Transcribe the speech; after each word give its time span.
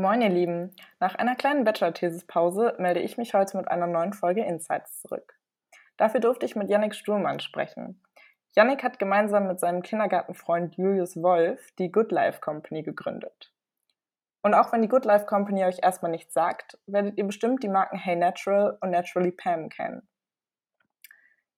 Moin, 0.00 0.22
ihr 0.22 0.30
Lieben. 0.30 0.74
Nach 0.98 1.14
einer 1.14 1.36
kleinen 1.36 1.64
Bachelor-Thesis-Pause 1.64 2.74
melde 2.78 3.00
ich 3.00 3.18
mich 3.18 3.34
heute 3.34 3.58
mit 3.58 3.68
einer 3.68 3.86
neuen 3.86 4.14
Folge 4.14 4.42
Insights 4.42 5.02
zurück. 5.02 5.38
Dafür 5.98 6.20
durfte 6.20 6.46
ich 6.46 6.56
mit 6.56 6.70
Yannick 6.70 6.94
Stuhlmann 6.94 7.38
sprechen. 7.38 8.02
Yannick 8.56 8.82
hat 8.82 8.98
gemeinsam 8.98 9.46
mit 9.46 9.60
seinem 9.60 9.82
Kindergartenfreund 9.82 10.74
Julius 10.78 11.22
Wolf 11.22 11.70
die 11.78 11.92
Good 11.92 12.12
Life 12.12 12.40
Company 12.40 12.82
gegründet. 12.82 13.52
Und 14.40 14.54
auch 14.54 14.72
wenn 14.72 14.80
die 14.80 14.88
Good 14.88 15.04
Life 15.04 15.26
Company 15.26 15.66
euch 15.66 15.80
erstmal 15.82 16.12
nichts 16.12 16.32
sagt, 16.32 16.78
werdet 16.86 17.18
ihr 17.18 17.26
bestimmt 17.26 17.62
die 17.62 17.68
Marken 17.68 17.98
Hey 17.98 18.16
Natural 18.16 18.78
und 18.80 18.92
Naturally 18.92 19.32
Pam 19.32 19.68
kennen. 19.68 20.08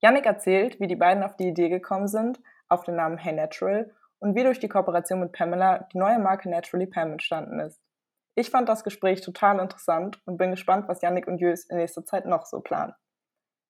Yannick 0.00 0.26
erzählt, 0.26 0.80
wie 0.80 0.88
die 0.88 0.96
beiden 0.96 1.22
auf 1.22 1.36
die 1.36 1.46
Idee 1.46 1.68
gekommen 1.68 2.08
sind, 2.08 2.40
auf 2.68 2.82
den 2.82 2.96
Namen 2.96 3.18
Hey 3.18 3.34
Natural 3.34 3.94
und 4.18 4.34
wie 4.34 4.42
durch 4.42 4.58
die 4.58 4.68
Kooperation 4.68 5.20
mit 5.20 5.30
Pamela 5.30 5.86
die 5.92 5.98
neue 5.98 6.18
Marke 6.18 6.50
Naturally 6.50 6.88
Pam 6.88 7.12
entstanden 7.12 7.60
ist. 7.60 7.80
Ich 8.34 8.48
fand 8.48 8.66
das 8.66 8.82
Gespräch 8.82 9.20
total 9.20 9.58
interessant 9.58 10.22
und 10.24 10.38
bin 10.38 10.52
gespannt, 10.52 10.88
was 10.88 11.02
Yannick 11.02 11.26
und 11.26 11.38
Jös 11.38 11.66
in 11.66 11.76
nächster 11.76 12.02
Zeit 12.02 12.24
noch 12.24 12.46
so 12.46 12.60
planen. 12.60 12.94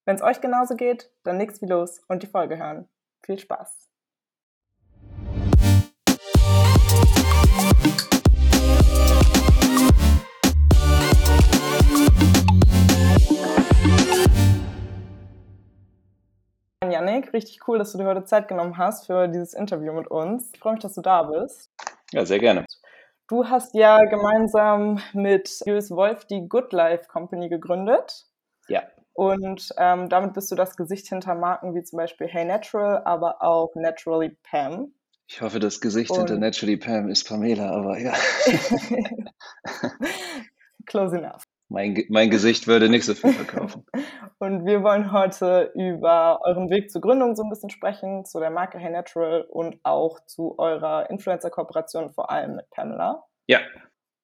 Wenn 0.05 0.15
es 0.15 0.23
euch 0.23 0.41
genauso 0.41 0.77
geht, 0.77 1.11
dann 1.25 1.37
nix 1.37 1.61
wie 1.63 1.67
los 1.67 2.01
und 2.07 2.23
die 2.23 2.29
Folge 2.29 2.59
hören. 2.59 2.89
Viel 3.27 3.41
Spaß! 3.41 3.89
Yannick, 16.89 17.33
richtig 17.33 17.67
cool, 17.67 17.79
dass 17.79 17.91
du 17.91 17.99
dir 17.99 18.05
heute 18.05 18.23
Zeit 18.23 18.47
genommen 18.47 18.79
hast 18.79 19.07
für 19.07 19.27
dieses 19.27 19.55
Interview 19.55 19.93
mit 19.93 20.07
uns. 20.07 20.53
Ich 20.55 20.61
freue 20.61 20.75
mich, 20.75 20.83
dass 20.83 20.95
du 20.95 21.01
da 21.01 21.25
bist. 21.25 21.73
Ja, 22.13 22.25
sehr 22.25 22.39
gerne. 22.39 22.65
Du 23.33 23.49
hast 23.49 23.75
ja 23.75 24.05
gemeinsam 24.05 25.01
mit 25.15 25.63
Julius 25.65 25.91
Wolf 25.91 26.27
die 26.27 26.47
Good 26.51 26.75
Life 26.75 27.09
Company 27.09 27.49
gegründet. 27.49 28.27
Ja. 28.69 28.83
Und 29.15 29.71
ähm, 29.79 30.11
damit 30.11 30.35
bist 30.35 30.51
du 30.51 30.55
das 30.55 30.77
Gesicht 30.77 31.09
hinter 31.09 31.35
Marken 31.35 31.75
wie 31.75 31.83
zum 31.83 31.97
Beispiel 31.97 32.27
Hey 32.27 32.45
Natural, 32.45 33.01
aber 33.07 33.43
auch 33.43 33.71
Naturally 33.75 34.37
Pam. 34.43 34.93
Ich 35.29 35.41
hoffe, 35.41 35.61
das 35.61 35.81
Gesicht 35.81 36.11
Und 36.11 36.19
hinter 36.19 36.37
Naturally 36.37 36.77
Pam 36.77 37.09
ist 37.09 37.27
Pamela, 37.27 37.71
aber 37.71 37.99
ja. 37.99 38.13
Close 40.85 41.17
enough. 41.17 41.45
Mein, 41.73 42.05
mein 42.11 42.29
Gesicht 42.29 42.67
würde 42.67 42.91
nicht 42.91 43.07
so 43.07 43.15
viel 43.15 43.33
verkaufen. 43.33 43.87
und 44.39 44.67
wir 44.67 44.83
wollen 44.83 45.11
heute 45.11 45.73
über 45.75 46.41
euren 46.45 46.69
Weg 46.69 46.91
zur 46.91 47.01
Gründung 47.01 47.35
so 47.35 47.43
ein 47.43 47.49
bisschen 47.49 47.71
sprechen, 47.71 48.27
zu 48.27 48.41
der 48.41 48.51
Marke 48.51 48.79
Hey 48.79 48.93
Natural 48.93 49.43
und 49.43 49.81
auch 49.83 50.21
zu 50.27 50.59
eurer 50.59 51.09
Influencer-Kooperation, 51.09 52.13
vor 52.13 52.31
allem 52.31 52.57
mit 52.57 52.69
Pamela. 52.69 53.25
Ja. 53.47 53.61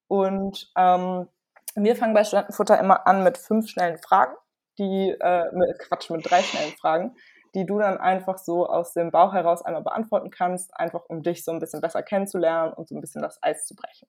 Und 0.09 0.71
ähm, 0.77 1.27
wir 1.75 1.97
fangen 1.97 2.13
bei 2.13 2.25
Studentenfutter 2.25 2.79
immer 2.79 3.07
an 3.07 3.25
mit 3.25 3.39
fünf 3.39 3.69
schnellen 3.69 3.97
Fragen, 3.97 4.37
die, 4.79 5.17
äh, 5.19 5.45
mit, 5.53 5.79
Quatsch, 5.79 6.11
mit 6.11 6.31
drei 6.31 6.43
schnellen 6.43 6.73
Fragen, 6.73 7.17
die 7.55 7.65
du 7.65 7.79
dann 7.79 7.97
einfach 7.97 8.37
so 8.37 8.67
aus 8.69 8.93
dem 8.93 9.11
Bauch 9.11 9.33
heraus 9.33 9.63
einmal 9.63 9.83
beantworten 9.83 10.31
kannst, 10.31 10.77
einfach 10.77 11.01
um 11.09 11.23
dich 11.23 11.45
so 11.45 11.53
ein 11.53 11.61
bisschen 11.61 11.81
besser 11.81 12.03
kennenzulernen 12.03 12.75
und 12.75 12.91
so 12.91 12.95
ein 12.95 13.01
bisschen 13.01 13.23
das 13.23 13.43
Eis 13.43 13.67
zu 13.67 13.75
brechen. 13.75 14.07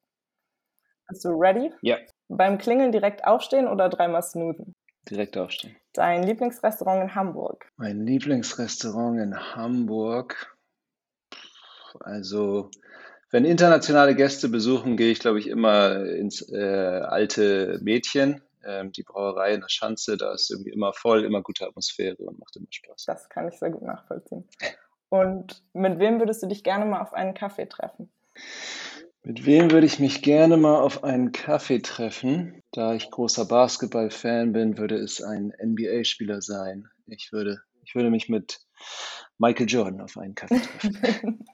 Bist 1.07 1.23
du 1.23 1.29
ready? 1.29 1.71
Ja. 1.81 1.97
Beim 2.29 2.59
Klingeln 2.59 2.91
direkt 2.91 3.25
aufstehen 3.25 3.67
oder 3.67 3.89
dreimal 3.89 4.21
snoozen? 4.21 4.73
Direkt 5.09 5.35
aufstehen. 5.37 5.75
Dein 5.93 6.23
Lieblingsrestaurant 6.23 7.01
in 7.01 7.15
Hamburg? 7.15 7.71
Mein 7.77 8.05
Lieblingsrestaurant 8.05 9.19
in 9.19 9.55
Hamburg. 9.55 10.55
Also, 12.01 12.69
wenn 13.31 13.45
internationale 13.45 14.15
Gäste 14.15 14.47
besuchen, 14.47 14.95
gehe 14.95 15.11
ich, 15.11 15.19
glaube 15.19 15.39
ich, 15.39 15.47
immer 15.47 16.05
ins 16.05 16.47
äh, 16.51 17.01
alte 17.01 17.79
Mädchen. 17.81 18.43
Ähm, 18.63 18.91
die 18.91 19.03
Brauerei 19.03 19.55
in 19.55 19.61
der 19.61 19.69
Schanze, 19.69 20.15
da 20.15 20.33
ist 20.33 20.51
irgendwie 20.51 20.71
immer 20.71 20.93
voll, 20.93 21.23
immer 21.23 21.41
gute 21.41 21.65
Atmosphäre 21.65 22.17
und 22.17 22.37
macht 22.39 22.55
immer 22.55 22.67
Spaß. 22.69 23.05
Das 23.05 23.29
kann 23.29 23.47
ich 23.47 23.57
sehr 23.57 23.71
gut 23.71 23.81
nachvollziehen. 23.81 24.47
Und 25.09 25.63
mit 25.73 25.97
wem 25.97 26.19
würdest 26.19 26.43
du 26.43 26.47
dich 26.47 26.63
gerne 26.63 26.85
mal 26.85 27.01
auf 27.01 27.13
einen 27.13 27.33
Kaffee 27.33 27.65
treffen? 27.65 28.11
Mit 29.23 29.45
wem 29.45 29.71
würde 29.71 29.85
ich 29.85 29.99
mich 29.99 30.21
gerne 30.21 30.55
mal 30.55 30.79
auf 30.79 31.03
einen 31.03 31.31
Kaffee 31.31 31.79
treffen? 31.79 32.63
Da 32.71 32.93
ich 32.93 33.11
großer 33.11 33.45
Basketball-Fan 33.45 34.53
bin, 34.53 34.77
würde 34.77 34.95
es 34.95 35.21
ein 35.21 35.53
NBA-Spieler 35.61 36.41
sein. 36.41 36.87
Ich 37.05 37.31
würde, 37.33 37.61
ich 37.83 37.95
würde 37.95 38.09
mich 38.09 38.29
mit 38.29 38.61
Michael 39.37 39.67
Jordan 39.67 40.01
auf 40.01 40.17
einen 40.17 40.35
Kaffee 40.35 40.61
treffen. 40.61 41.45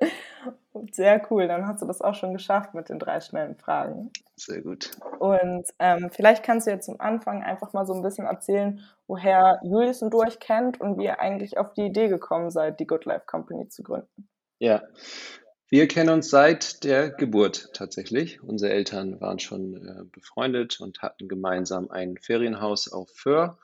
Sehr 0.92 1.22
cool, 1.30 1.48
dann 1.48 1.66
hast 1.66 1.80
du 1.80 1.86
das 1.86 2.02
auch 2.02 2.14
schon 2.14 2.34
geschafft 2.34 2.74
mit 2.74 2.88
den 2.88 2.98
drei 2.98 3.20
schnellen 3.20 3.56
Fragen. 3.56 4.10
Sehr 4.36 4.60
gut. 4.60 4.90
Und 5.18 5.64
ähm, 5.78 6.10
vielleicht 6.10 6.42
kannst 6.42 6.66
du 6.66 6.72
jetzt 6.72 6.86
zum 6.86 7.00
Anfang 7.00 7.42
einfach 7.42 7.72
mal 7.72 7.86
so 7.86 7.94
ein 7.94 8.02
bisschen 8.02 8.26
erzählen, 8.26 8.80
woher 9.06 9.60
Julius 9.62 10.02
und 10.02 10.12
du 10.12 10.20
euch 10.20 10.40
kennt 10.40 10.80
und 10.80 10.98
wie 10.98 11.04
ihr 11.04 11.20
eigentlich 11.20 11.56
auf 11.56 11.72
die 11.72 11.86
Idee 11.86 12.08
gekommen 12.08 12.50
seid, 12.50 12.80
die 12.80 12.86
Good 12.86 13.06
Life 13.06 13.24
Company 13.26 13.68
zu 13.68 13.82
gründen. 13.82 14.28
Ja, 14.58 14.82
wir 15.68 15.88
kennen 15.88 16.10
uns 16.10 16.30
seit 16.30 16.84
der 16.84 17.10
Geburt 17.10 17.70
tatsächlich. 17.72 18.42
Unsere 18.42 18.72
Eltern 18.72 19.20
waren 19.20 19.38
schon 19.38 19.74
äh, 19.74 20.04
befreundet 20.12 20.80
und 20.80 21.02
hatten 21.02 21.26
gemeinsam 21.26 21.90
ein 21.90 22.16
Ferienhaus 22.18 22.92
auf 22.92 23.10
Föhr. 23.14 23.58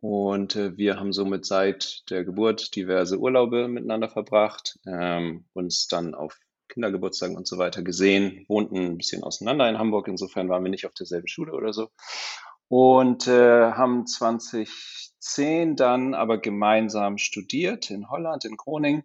Und 0.00 0.56
äh, 0.56 0.76
wir 0.76 0.98
haben 0.98 1.12
somit 1.12 1.44
seit 1.46 2.08
der 2.10 2.24
Geburt 2.24 2.76
diverse 2.76 3.18
Urlaube 3.18 3.68
miteinander 3.68 4.08
verbracht, 4.08 4.78
ähm, 4.86 5.44
uns 5.52 5.88
dann 5.88 6.14
auf 6.14 6.38
Kindergeburtstagen 6.68 7.36
und 7.36 7.46
so 7.46 7.58
weiter 7.58 7.82
gesehen, 7.82 8.44
wohnten 8.48 8.76
ein 8.76 8.96
bisschen 8.96 9.22
auseinander 9.22 9.68
in 9.68 9.78
Hamburg. 9.78 10.08
Insofern 10.08 10.48
waren 10.48 10.62
wir 10.62 10.70
nicht 10.70 10.86
auf 10.86 10.94
derselben 10.94 11.28
Schule 11.28 11.52
oder 11.52 11.72
so. 11.72 11.90
Und 12.68 13.26
äh, 13.26 13.72
haben 13.72 14.06
2010 14.06 15.74
dann 15.76 16.14
aber 16.14 16.38
gemeinsam 16.38 17.18
studiert 17.18 17.90
in 17.90 18.08
Holland, 18.08 18.44
in 18.44 18.56
Groningen 18.56 19.04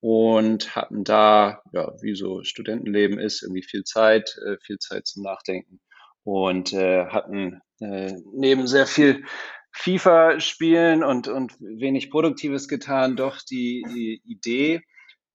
und 0.00 0.76
hatten 0.76 1.04
da, 1.04 1.62
ja, 1.72 1.92
wie 2.00 2.14
so 2.14 2.42
Studentenleben 2.42 3.18
ist, 3.18 3.42
irgendwie 3.42 3.62
viel 3.62 3.84
Zeit, 3.84 4.36
äh, 4.46 4.56
viel 4.64 4.78
Zeit 4.78 5.06
zum 5.06 5.22
Nachdenken 5.22 5.80
und 6.24 6.72
äh, 6.72 7.06
hatten 7.06 7.60
äh, 7.80 8.12
neben 8.32 8.66
sehr 8.66 8.86
viel 8.86 9.24
FIFA 9.72 10.40
spielen 10.40 11.04
und, 11.04 11.28
und 11.28 11.52
wenig 11.60 12.10
Produktives 12.10 12.68
getan, 12.68 13.16
doch 13.16 13.40
die, 13.42 13.84
die 13.94 14.22
Idee, 14.24 14.82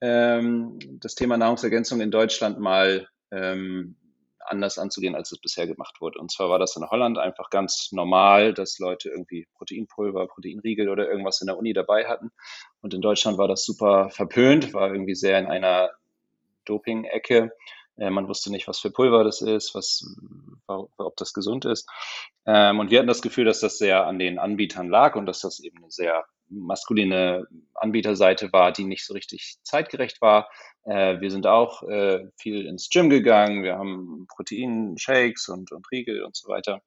ähm, 0.02 0.80
das 1.00 1.16
Thema 1.16 1.38
Nahrungsergänzung 1.38 2.02
in 2.02 2.12
Deutschland 2.12 2.60
mal 2.60 3.08
ähm, 3.32 3.98
anders 4.46 4.78
anzugehen, 4.78 5.16
als 5.16 5.32
es 5.32 5.40
bisher 5.40 5.68
gemacht 5.68 6.02
wurde. 6.02 6.20
Und 6.20 6.32
zwar 6.32 6.50
war 6.50 6.60
das 6.60 6.76
in 6.76 6.90
Holland 6.90 7.18
einfach 7.18 7.50
ganz 7.50 7.92
normal, 7.92 8.54
dass 8.54 8.80
Leute 8.80 9.10
irgendwie 9.10 9.48
Proteinpulver, 9.56 10.28
Proteinriegel 10.28 10.90
oder 10.90 11.10
irgendwas 11.10 11.42
in 11.42 11.48
der 11.48 11.58
Uni 11.58 11.74
dabei 11.74 12.06
hatten. 12.06 12.32
Und 12.82 12.94
in 12.94 13.02
Deutschland 13.02 13.38
war 13.38 13.48
das 13.48 13.66
super 13.66 14.10
verpönt, 14.10 14.74
war 14.74 14.92
irgendwie 14.92 15.16
sehr 15.16 15.40
in 15.40 15.48
einer 15.48 15.92
Doping-Ecke. 16.66 17.52
Äh, 17.98 18.10
man 18.10 18.28
wusste 18.28 18.52
nicht, 18.52 18.68
was 18.68 18.80
für 18.80 18.92
Pulver 18.92 19.24
das 19.24 19.42
ist, 19.42 19.76
was, 19.76 20.06
ob 20.68 21.16
das 21.18 21.34
gesund 21.34 21.66
ist. 21.66 21.90
Ähm, 22.46 22.80
und 22.80 22.92
wir 22.92 23.00
hatten 23.00 23.08
das 23.08 23.22
Gefühl, 23.22 23.46
dass 23.46 23.60
das 23.60 23.78
sehr 23.78 24.06
an 24.06 24.20
den 24.20 24.40
Anbietern 24.40 24.90
lag 24.90 25.16
und 25.16 25.26
dass 25.26 25.42
das 25.42 25.60
eben 25.60 25.78
eine 25.78 25.92
sehr 25.92 26.26
maskuline 26.50 27.48
Anbieterseite 27.76 28.52
war, 28.52 28.72
die 28.72 28.84
nicht 28.84 29.06
so 29.06 29.14
richtig 29.14 29.58
zeitgerecht 29.64 30.22
war. 30.22 30.50
Äh, 30.84 31.20
wir 31.22 31.32
sind 31.32 31.48
auch 31.48 31.84
äh, 31.84 32.26
viel 32.38 32.66
ins 32.66 32.90
Gym 32.90 33.10
gegangen. 33.10 33.64
Wir 33.64 33.78
haben 33.78 34.28
Proteinshakes 34.28 35.50
und, 35.50 35.72
und 35.72 35.90
Riegel 35.92 36.24
und 36.24 36.36
so 36.36 36.50
weiter 36.50 36.82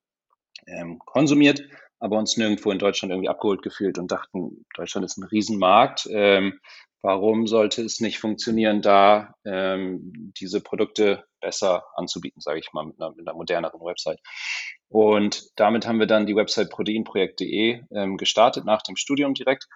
ähm, 0.66 0.98
konsumiert, 0.98 1.62
aber 1.98 2.18
uns 2.18 2.36
nirgendwo 2.36 2.70
in 2.70 2.78
Deutschland 2.78 3.12
irgendwie 3.12 3.28
abgeholt 3.28 3.62
gefühlt 3.62 3.98
und 3.98 4.10
dachten, 4.10 4.66
Deutschland 4.74 5.04
ist 5.04 5.16
ein 5.16 5.24
Riesenmarkt. 5.24 6.08
Ähm, 6.10 6.60
warum 7.02 7.46
sollte 7.46 7.82
es 7.82 8.00
nicht 8.00 8.18
funktionieren, 8.18 8.82
da 8.82 9.34
ähm, 9.44 10.32
diese 10.38 10.60
Produkte 10.60 11.24
besser 11.40 11.84
anzubieten, 11.94 12.40
sage 12.40 12.58
ich 12.58 12.72
mal, 12.72 12.84
mit 12.84 13.00
einer, 13.00 13.10
mit 13.14 13.26
einer, 13.26 13.36
moderneren 13.36 13.80
Website. 13.80 14.20
Und 14.88 15.44
damit 15.56 15.86
haben 15.86 16.00
wir 16.00 16.06
dann 16.06 16.26
die 16.26 16.36
Website 16.36 16.70
proteinprojekt.de 16.70 17.82
ähm, 17.94 18.16
gestartet 18.16 18.64
nach 18.64 18.82
dem 18.82 18.96
Studium 18.96 19.34
direkt 19.34 19.68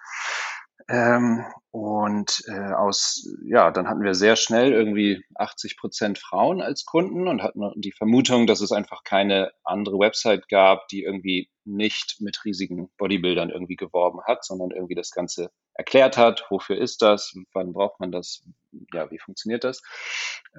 ähm, 0.89 1.45
und 1.71 2.43
äh, 2.47 2.73
aus, 2.73 3.27
ja, 3.45 3.71
dann 3.71 3.87
hatten 3.87 4.03
wir 4.03 4.13
sehr 4.13 4.35
schnell 4.35 4.73
irgendwie 4.73 5.23
80 5.35 5.77
Prozent 5.77 6.19
Frauen 6.19 6.61
als 6.61 6.85
Kunden 6.85 7.27
und 7.27 7.41
hatten 7.41 7.61
die 7.77 7.93
Vermutung, 7.93 8.47
dass 8.47 8.61
es 8.61 8.71
einfach 8.71 9.03
keine 9.03 9.51
andere 9.63 9.97
Website 9.99 10.49
gab, 10.49 10.87
die 10.89 11.03
irgendwie 11.03 11.49
nicht 11.63 12.17
mit 12.19 12.43
riesigen 12.43 12.89
Bodybuildern 12.97 13.49
irgendwie 13.49 13.75
geworben 13.75 14.19
hat, 14.25 14.43
sondern 14.43 14.71
irgendwie 14.71 14.95
das 14.95 15.11
Ganze 15.11 15.51
erklärt 15.73 16.17
hat, 16.17 16.45
wofür 16.49 16.77
ist 16.77 17.01
das, 17.01 17.33
wann 17.53 17.73
braucht 17.73 17.99
man 17.99 18.11
das, 18.11 18.43
ja, 18.93 19.09
wie 19.11 19.19
funktioniert 19.19 19.63
das. 19.63 19.81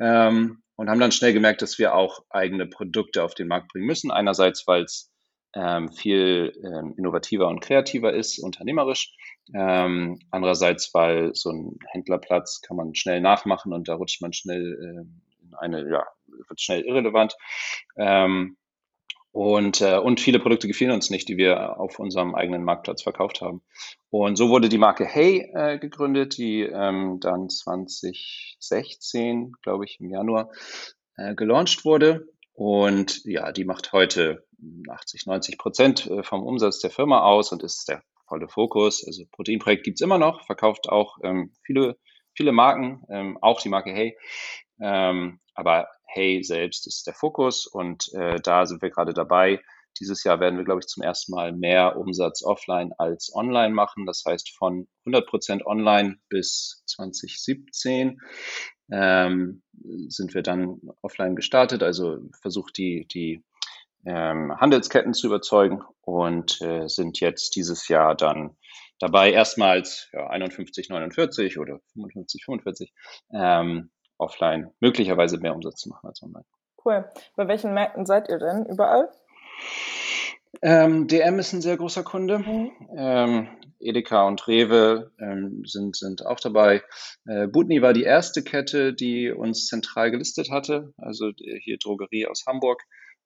Ähm, 0.01 0.63
und 0.77 0.89
haben 0.89 1.01
dann 1.01 1.13
schnell 1.13 1.33
gemerkt, 1.33 1.63
dass 1.63 1.79
wir 1.79 1.95
auch 1.95 2.25
eigene 2.31 2.67
Produkte 2.67 3.23
auf 3.23 3.35
den 3.35 3.49
Markt 3.49 3.69
bringen 3.69 3.87
müssen. 3.87 4.11
Einerseits, 4.11 4.67
weil 4.67 4.85
es 4.85 5.13
ähm, 5.55 5.93
viel 5.93 6.53
ähm, 6.65 6.95
innovativer 6.97 7.49
und 7.49 7.61
kreativer 7.61 8.13
ist, 8.13 8.39
unternehmerisch. 8.39 9.15
Ähm, 9.55 10.21
andererseits, 10.31 10.95
weil 10.95 11.35
so 11.35 11.51
ein 11.51 11.79
Händlerplatz 11.89 12.63
kann 12.63 12.77
man 12.77 12.95
schnell 12.95 13.21
nachmachen 13.21 13.73
und 13.73 13.89
da 13.89 13.95
rutscht 13.95 14.23
man 14.23 14.33
schnell 14.33 14.79
äh, 14.81 15.43
in 15.43 15.55
eine 15.55 15.91
ja, 15.91 16.07
wird 16.27 16.61
schnell 16.61 16.83
irrelevant. 16.83 17.37
Ähm, 17.97 18.57
und, 19.33 19.81
äh, 19.81 19.97
und 19.97 20.21
viele 20.21 20.39
Produkte 20.39 20.69
gefielen 20.69 20.93
uns 20.93 21.09
nicht, 21.09 21.27
die 21.29 21.39
wir 21.39 21.81
auf 21.81 21.99
unserem 21.99 22.35
eigenen 22.35 22.65
Marktplatz 22.65 23.01
verkauft 23.03 23.41
haben. 23.41 23.63
Und 24.11 24.37
so 24.37 24.51
wurde 24.51 24.69
die 24.69 24.77
Marke 24.77 25.07
Hey 25.07 25.51
äh, 25.55 25.79
gegründet, 25.79 26.37
die 26.37 26.61
ähm, 26.61 27.19
dann 27.19 27.49
2016, 27.49 29.55
glaube 29.63 29.87
ich, 29.87 29.99
im 30.01 30.11
Januar 30.11 30.51
äh, 31.17 31.35
gelauncht 31.35 31.87
wurde. 31.87 32.29
Und 32.53 33.25
ja, 33.25 33.53
die 33.53 33.65
macht 33.65 33.93
heute 33.93 34.45
80, 34.87 35.25
90 35.25 35.57
Prozent 35.57 36.11
äh, 36.11 36.23
vom 36.23 36.43
Umsatz 36.43 36.81
der 36.81 36.91
Firma 36.91 37.23
aus 37.23 37.53
und 37.53 37.63
ist 37.63 37.89
der 37.89 38.03
volle 38.33 38.49
Fokus. 38.49 39.05
Also 39.07 39.25
Proteinprojekt 39.31 39.85
gibt's 39.85 40.01
immer 40.01 40.17
noch, 40.17 40.47
verkauft 40.47 40.89
auch 40.89 41.19
ähm, 41.23 41.53
viele, 41.65 41.99
viele 42.35 42.53
Marken, 42.53 43.03
ähm, 43.11 43.37
auch 43.43 43.61
die 43.61 43.69
Marke 43.69 43.93
Hey. 43.93 44.17
Ähm, 44.81 45.39
aber 45.55 45.89
Hey 46.07 46.43
selbst 46.43 46.87
ist 46.87 47.07
der 47.07 47.13
Fokus 47.13 47.67
und 47.67 48.11
äh, 48.15 48.41
da 48.43 48.65
sind 48.65 48.81
wir 48.81 48.89
gerade 48.89 49.13
dabei. 49.13 49.61
Dieses 50.01 50.25
Jahr 50.25 50.41
werden 50.41 50.57
wir, 50.57 50.65
glaube 50.65 50.81
ich, 50.81 50.87
zum 50.87 51.03
ersten 51.03 51.33
Mal 51.33 51.53
mehr 51.53 51.99
Umsatz 51.99 52.43
offline 52.43 52.93
als 52.97 53.31
online 53.35 53.75
machen. 53.75 54.07
Das 54.07 54.25
heißt, 54.27 54.57
von 54.57 54.89
100 55.05 55.27
Prozent 55.27 55.67
online 55.67 56.17
bis 56.31 56.83
2017 56.87 58.19
ähm, 58.91 59.63
sind 60.09 60.33
wir 60.33 60.43
dann 60.43 60.81
offline 61.03 61.37
gestartet. 61.37 61.83
Also 61.83 62.19
versucht 62.41 62.79
die, 62.79 63.07
die 63.13 63.45
ähm, 64.05 64.55
Handelsketten 64.59 65.15
zu 65.15 65.27
überzeugen 65.27 65.83
und 66.01 66.61
äh, 66.61 66.89
sind 66.89 67.21
jetzt 67.21 67.57
dieses 67.57 67.89
Jahr 67.89 68.15
dann 68.15 68.57
dabei 68.99 69.33
erstmals 69.33 70.09
ja, 70.13 70.29
51, 70.29 70.89
49 70.89 71.59
oder 71.59 71.81
55, 71.93 72.45
45 72.45 72.93
ähm, 73.35 73.91
offline 74.19 74.71
möglicherweise 74.81 75.39
mehr 75.39 75.55
Umsatz 75.55 75.81
zu 75.81 75.89
machen 75.89 76.07
als 76.07 76.23
online. 76.23 76.45
Cool. 76.85 77.09
Bei 77.37 77.49
welchen 77.49 77.75
Märkten 77.75 78.07
seid 78.07 78.29
ihr 78.29 78.39
denn 78.39 78.67
überall? 78.67 79.09
Ähm, 80.61 81.09
DM 81.09 81.39
ist 81.39 81.53
ein 81.53 81.63
sehr 81.63 81.77
großer 81.77 82.03
Kunde. 82.03 82.39
Mhm. 82.39 82.71
Ähm, 82.97 83.49
Edeka 83.81 84.27
und 84.27 84.47
Rewe 84.47 85.11
ähm, 85.21 85.63
sind, 85.65 85.97
sind 85.97 86.25
auch 86.25 86.39
dabei. 86.39 86.83
Äh, 87.27 87.49
Butni 87.49 87.83
war 87.83 87.93
die 87.93 88.05
erste 88.05 88.45
Kette, 88.45 88.93
die 88.95 89.31
uns 89.31 89.67
zentral 89.67 90.11
gelistet 90.11 90.51
hatte, 90.51 90.93
also 90.99 91.33
hier 91.37 91.79
Drogerie 91.79 92.27
aus 92.27 92.45
Hamburg 92.47 92.83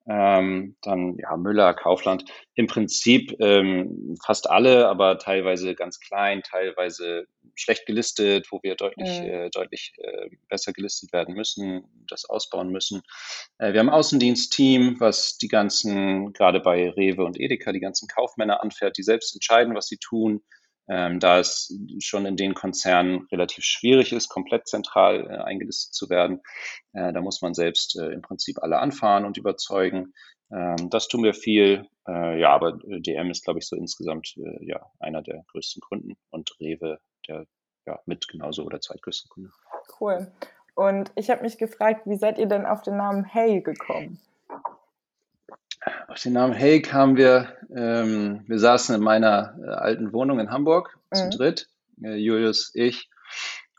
ähm, 0.09 0.77
dann 0.83 1.17
ja, 1.19 1.37
Müller, 1.37 1.75
Kaufland, 1.75 2.25
im 2.55 2.67
Prinzip 2.67 3.35
ähm, 3.41 4.17
fast 4.25 4.49
alle, 4.49 4.89
aber 4.89 5.19
teilweise 5.19 5.75
ganz 5.75 5.99
klein, 6.01 6.43
teilweise 6.43 7.27
schlecht 7.55 7.87
gelistet, 7.87 8.47
wo 8.51 8.61
wir 8.63 8.77
deutlich, 8.77 9.21
mhm. 9.21 9.27
äh, 9.27 9.51
deutlich 9.51 9.93
äh, 9.99 10.29
besser 10.49 10.73
gelistet 10.73 11.13
werden 11.13 11.35
müssen, 11.35 11.85
das 12.09 12.25
ausbauen 12.25 12.71
müssen. 12.71 13.03
Äh, 13.59 13.73
wir 13.73 13.81
haben 13.81 13.89
ein 13.89 13.95
Außendienstteam, 13.95 15.01
was 15.01 15.39
die 15.39 15.49
ganzen, 15.49 16.33
gerade 16.33 16.61
bei 16.61 16.91
Rewe 16.91 17.25
und 17.25 17.41
Edeka, 17.41 17.73
die 17.73 17.81
ganzen 17.81 18.09
Kaufmänner 18.09 18.63
anfährt, 18.63 18.97
die 18.99 19.03
selbst 19.03 19.35
entscheiden, 19.35 19.75
was 19.75 19.87
sie 19.87 19.99
tun, 19.99 20.43
ähm, 20.89 21.21
da 21.21 21.39
es 21.39 21.77
schon 21.99 22.27
in 22.27 22.37
den 22.37 22.55
Konzernen 22.55 23.27
relativ 23.33 23.65
schwierig 23.65 24.13
ist, 24.13 24.29
komplett 24.29 24.69
zentral 24.69 25.27
äh, 25.27 25.37
eingelistet 25.39 25.95
zu 25.95 26.09
werden. 26.11 26.41
Äh, 26.93 27.13
da 27.13 27.21
muss 27.21 27.43
man 27.43 27.55
selbst 27.55 27.99
äh, 27.99 28.11
im 28.11 28.23
Prinzip 28.23 28.63
alle 28.63 28.79
anfahren 28.79 29.25
und 29.25 29.37
überzeugen. 29.37 30.15
Ähm, 30.53 30.91
das 30.91 31.09
tun 31.09 31.25
wir 31.25 31.35
viel. 31.35 31.87
Äh, 32.07 32.41
ja, 32.41 32.51
aber 32.51 32.79
DM 32.85 33.31
ist, 33.31 33.45
glaube 33.45 33.59
ich, 33.59 33.67
so 33.67 33.77
insgesamt 33.77 34.35
äh, 34.37 34.65
ja 34.65 34.81
einer 35.01 35.23
der 35.23 35.45
größten 35.53 35.81
Kunden 35.81 36.17
und 36.31 36.55
Rewe 36.61 36.99
der 37.29 37.47
ja 37.87 38.01
mit 38.07 38.29
genauso 38.29 38.65
oder 38.65 38.81
zweitgrößten 38.81 39.29
Kunde. 39.29 39.51
Cool. 40.01 40.31
Und 40.75 41.11
ich 41.15 41.31
habe 41.31 41.43
mich 41.43 41.57
gefragt, 41.57 42.03
wie 42.07 42.17
seid 42.17 42.39
ihr 42.39 42.47
denn 42.47 42.67
auf 42.67 42.83
den 42.83 42.97
Namen 42.97 43.25
Hey 43.25 43.63
gekommen? 43.63 44.21
Auf 46.09 46.21
den 46.21 46.33
Namen 46.33 46.53
Hey 46.53 46.83
kamen 46.83 47.17
wir, 47.17 47.57
ähm, 47.75 48.45
wir 48.47 48.59
saßen 48.59 48.95
in 48.95 49.03
meiner 49.03 49.57
äh, 49.61 49.69
alten 49.69 50.13
Wohnung 50.13 50.41
in 50.41 50.51
Hamburg 50.51 50.99
mhm. 51.13 51.17
zu 51.17 51.31
dritt, 51.31 51.69
äh, 52.03 52.17
Julius, 52.17 52.73
ich 52.75 53.09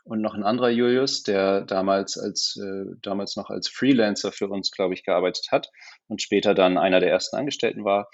und 0.04 0.22
noch 0.22 0.34
ein 0.34 0.42
anderer 0.42 0.70
Julius, 0.70 1.22
der 1.22 1.62
damals 1.62 2.16
als 2.16 2.58
äh, 2.62 2.96
damals 3.02 3.36
noch 3.36 3.50
als 3.50 3.68
Freelancer 3.68 4.32
für 4.32 4.48
uns, 4.48 4.70
glaube 4.70 4.94
ich, 4.94 5.04
gearbeitet 5.04 5.48
hat 5.50 5.70
und 6.06 6.22
später 6.22 6.54
dann 6.54 6.78
einer 6.78 7.00
der 7.00 7.10
ersten 7.10 7.36
Angestellten 7.36 7.84
war. 7.84 8.08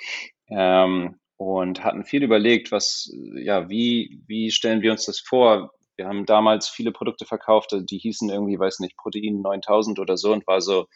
Ähm, 0.49 1.21
und 1.37 1.85
hatten 1.85 2.05
viel 2.05 2.23
überlegt, 2.23 2.73
was, 2.73 3.13
ja, 3.35 3.69
wie, 3.69 4.23
wie 4.27 4.51
stellen 4.51 4.83
wir 4.83 4.93
uns 4.93 5.07
das 5.07 5.21
vor? 5.21 5.73
Wir 5.97 6.07
haben 6.07 6.27
damals 6.27 6.69
viele 6.69 6.93
Produkte 6.93 7.27
verkauft, 7.27 7.71
die 7.73 7.99
hießen 7.99 8.31
irgendwie, 8.31 8.59
weiß 8.59 8.81
nicht, 8.81 8.97
Protein 8.97 9.43
9000 9.43 9.99
oder 9.99 10.17
so 10.17 10.33
und 10.33 10.47
war 10.47 10.61
so, 10.61 10.87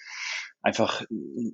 einfach, 0.62 1.02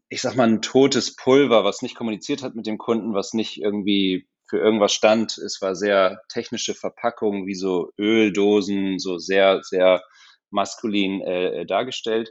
ich 0.08 0.20
sag 0.20 0.36
mal, 0.36 0.48
ein 0.48 0.62
totes 0.62 1.16
Pulver, 1.16 1.64
was 1.64 1.82
nicht 1.82 1.96
kommuniziert 1.96 2.42
hat 2.42 2.54
mit 2.54 2.66
dem 2.66 2.78
Kunden, 2.78 3.14
was 3.14 3.34
nicht 3.34 3.60
irgendwie 3.60 4.26
für 4.48 4.58
irgendwas 4.58 4.92
stand. 4.92 5.38
Es 5.38 5.60
war 5.60 5.74
sehr 5.74 6.20
technische 6.28 6.74
Verpackung, 6.74 7.46
wie 7.46 7.54
so 7.54 7.90
Öldosen, 7.98 8.98
so 8.98 9.18
sehr, 9.18 9.60
sehr 9.62 10.02
maskulin 10.50 11.20
äh, 11.22 11.66
dargestellt. 11.66 12.30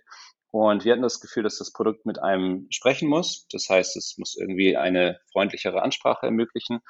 Und 0.52 0.86
wir 0.86 0.92
hatten 0.92 1.02
das 1.02 1.20
Gefühl, 1.20 1.42
dass 1.42 1.58
das 1.58 1.74
Produkt 1.74 2.06
mit 2.06 2.22
einem 2.22 2.68
sprechen 2.70 3.10
muss. 3.10 3.48
Das 3.52 3.70
heißt, 3.70 3.98
es 3.98 4.16
muss 4.20 4.36
irgendwie 4.36 4.78
eine 4.78 5.20
freundlichere 5.32 5.82
Ansprache 5.82 6.28
ermöglichen. 6.28 6.82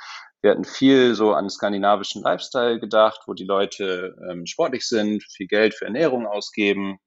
Wir 0.43 0.51
hatten 0.51 0.65
viel 0.65 1.15
so 1.15 1.33
an 1.33 1.49
skandinavischen 1.49 2.21
Lifestyle 2.21 2.79
gedacht, 2.79 3.21
wo 3.27 3.33
die 3.33 3.45
Leute 3.45 4.15
ähm, 4.29 4.45
sportlich 4.45 4.85
sind, 4.85 5.23
viel 5.23 5.47
Geld 5.47 5.73
für 5.73 5.85
Ernährung 5.85 6.27
ausgeben 6.27 6.99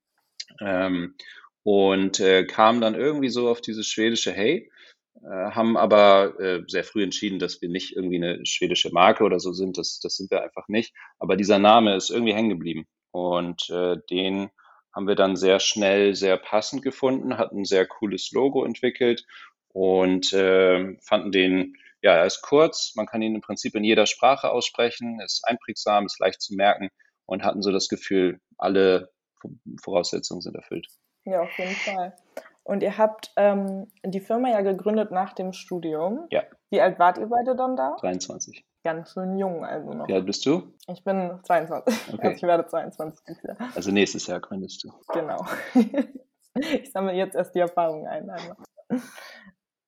ähm, 0.61 1.15
und 1.63 2.19
äh, 2.19 2.45
kamen 2.47 2.81
dann 2.81 2.95
irgendwie 2.95 3.29
so 3.29 3.49
auf 3.51 3.61
dieses 3.61 3.87
schwedische 3.87 4.33
Hey, 4.33 4.71
äh, 5.23 5.51
haben 5.51 5.77
aber 5.77 6.41
äh, 6.41 6.63
sehr 6.67 6.83
früh 6.83 7.03
entschieden, 7.03 7.39
dass 7.39 7.61
wir 7.61 7.69
nicht 7.69 7.95
irgendwie 7.95 8.17
eine 8.17 8.47
schwedische 8.47 8.91
Marke 8.91 9.23
oder 9.23 9.39
so 9.39 9.53
sind. 9.53 9.77
Das, 9.77 10.01
das 10.01 10.17
sind 10.17 10.31
wir 10.31 10.43
einfach 10.43 10.69
nicht. 10.69 10.95
Aber 11.19 11.37
dieser 11.37 11.59
Name 11.59 11.95
ist 11.95 12.11
irgendwie 12.11 12.35
hängen 12.35 12.49
geblieben. 12.49 12.87
Und 13.11 13.69
äh, 13.69 13.97
den 14.11 14.51
haben 14.95 15.09
wir 15.09 15.15
dann 15.15 15.37
sehr 15.37 15.61
schnell 15.61 16.15
sehr 16.15 16.39
passend 16.39 16.83
gefunden, 16.83 17.37
hatten 17.37 17.61
ein 17.61 17.65
sehr 17.67 17.87
cooles 17.87 18.31
Logo 18.33 18.65
entwickelt 18.65 19.27
und 19.69 20.33
äh, 20.33 20.97
fanden 21.03 21.33
den, 21.33 21.77
ja, 22.07 22.15
er 22.15 22.25
ist 22.25 22.41
kurz, 22.41 22.93
man 22.95 23.07
kann 23.07 23.21
ihn 23.21 23.35
im 23.35 23.41
Prinzip 23.41 23.75
in 23.75 23.83
jeder 23.83 24.07
Sprache 24.07 24.53
aussprechen, 24.53 25.19
ist 25.25 25.43
einprägsam, 25.45 26.07
ist 26.07 26.21
leicht 26.21 26.41
zu 26.41 26.55
merken 26.55 26.89
und 27.27 27.43
hatten 27.43 27.63
so 27.63 27.73
das 27.73 27.89
Gefühl, 27.89 28.39
alle 28.59 29.11
Voraussetzungen 29.83 30.41
sind 30.41 30.55
erfüllt. 30.55 30.87
Ja, 31.25 31.43
auf 31.43 31.59
jeden 31.59 31.75
Fall. 31.75 32.15
Und 32.63 32.85
ihr 32.85 32.97
habt 32.97 33.33
ähm, 33.35 33.91
die 34.05 34.21
Firma 34.21 34.51
ja 34.51 34.61
gegründet 34.61 35.11
nach 35.11 35.33
dem 35.33 35.53
Studium. 35.53 36.29
Ja. 36.31 36.45
Wie 36.71 36.81
alt 36.81 37.01
wart 37.01 37.19
ihr 37.19 37.27
beide 37.27 37.57
dann 37.57 37.75
da? 37.75 37.97
23. 37.99 38.65
Ganz 38.85 39.13
schön 39.13 39.37
jung, 39.37 39.65
also 39.65 39.91
noch. 39.91 40.07
Wie 40.07 40.15
alt 40.15 40.27
bist 40.27 40.47
du? 40.47 40.75
Ich 40.87 41.03
bin 41.03 41.41
22. 41.43 41.93
Okay. 42.15 42.29
Also 42.29 42.37
ich 42.37 42.43
werde 42.45 42.67
22 42.69 43.25
dieses 43.27 43.43
Jahr. 43.43 43.57
Also 43.75 43.91
nächstes 43.91 44.29
Jahr 44.29 44.39
gründest 44.39 44.85
du. 44.85 44.93
Genau. 45.13 45.45
ich 46.55 46.93
sammle 46.93 47.15
jetzt 47.15 47.35
erst 47.35 47.53
die 47.57 47.61
Erfahrung 47.61 48.07
ein. 48.07 48.31
Einmal. 48.31 48.57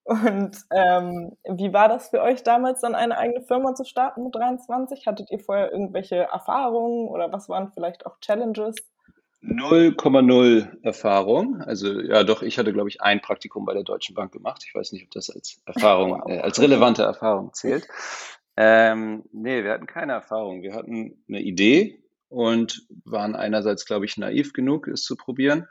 Und 0.08 0.56
ähm, 0.74 1.36
wie 1.44 1.74
war 1.74 1.88
das 1.88 2.08
für 2.08 2.22
euch 2.22 2.42
damals, 2.42 2.80
dann 2.80 2.94
eine 2.94 3.18
eigene 3.18 3.42
Firma 3.42 3.74
zu 3.74 3.84
starten 3.84 4.24
mit 4.24 4.34
23? 4.34 5.06
Hattet 5.06 5.30
ihr 5.30 5.38
vorher 5.38 5.70
irgendwelche 5.70 6.16
Erfahrungen 6.16 7.08
oder 7.08 7.30
was 7.30 7.50
waren 7.50 7.72
vielleicht 7.74 8.06
auch 8.06 8.18
Challenges? 8.20 8.76
0,0 9.42 10.82
Erfahrung. 10.82 11.60
Also 11.60 12.00
ja, 12.00 12.24
doch, 12.24 12.42
ich 12.42 12.58
hatte, 12.58 12.72
glaube 12.72 12.88
ich, 12.88 13.02
ein 13.02 13.20
Praktikum 13.20 13.66
bei 13.66 13.74
der 13.74 13.82
Deutschen 13.82 14.14
Bank 14.14 14.32
gemacht. 14.32 14.64
Ich 14.66 14.74
weiß 14.74 14.92
nicht, 14.92 15.04
ob 15.04 15.10
das 15.10 15.28
als 15.28 15.60
Erfahrung, 15.66 16.22
äh, 16.26 16.38
als 16.38 16.58
relevante 16.58 17.02
Erfahrung 17.02 17.52
zählt. 17.52 17.86
Ähm, 18.56 19.24
nee, 19.32 19.62
wir 19.62 19.72
hatten 19.72 19.86
keine 19.86 20.14
Erfahrung. 20.14 20.62
Wir 20.62 20.72
hatten 20.72 21.22
eine 21.28 21.42
Idee 21.42 22.02
und 22.30 22.86
waren 23.04 23.36
einerseits, 23.36 23.84
glaube 23.84 24.06
ich, 24.06 24.16
naiv 24.16 24.54
genug, 24.54 24.88
es 24.88 25.02
zu 25.02 25.16
probieren. 25.16 25.68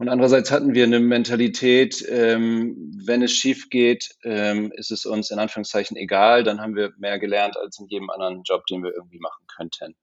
Und 0.00 0.08
andererseits 0.08 0.50
hatten 0.50 0.72
wir 0.72 0.84
eine 0.84 0.98
Mentalität, 0.98 2.02
ähm, 2.08 2.90
wenn 3.04 3.22
es 3.22 3.32
schief 3.32 3.68
geht, 3.68 4.08
ähm, 4.24 4.72
ist 4.74 4.90
es 4.90 5.04
uns 5.04 5.30
in 5.30 5.38
Anführungszeichen 5.38 5.94
egal. 5.98 6.42
Dann 6.42 6.58
haben 6.58 6.74
wir 6.74 6.94
mehr 6.96 7.18
gelernt 7.18 7.58
als 7.58 7.78
in 7.78 7.86
jedem 7.86 8.08
anderen 8.08 8.42
Job, 8.44 8.64
den 8.64 8.82
wir 8.82 8.94
irgendwie 8.94 9.18
machen 9.18 9.44
könnten. 9.54 9.94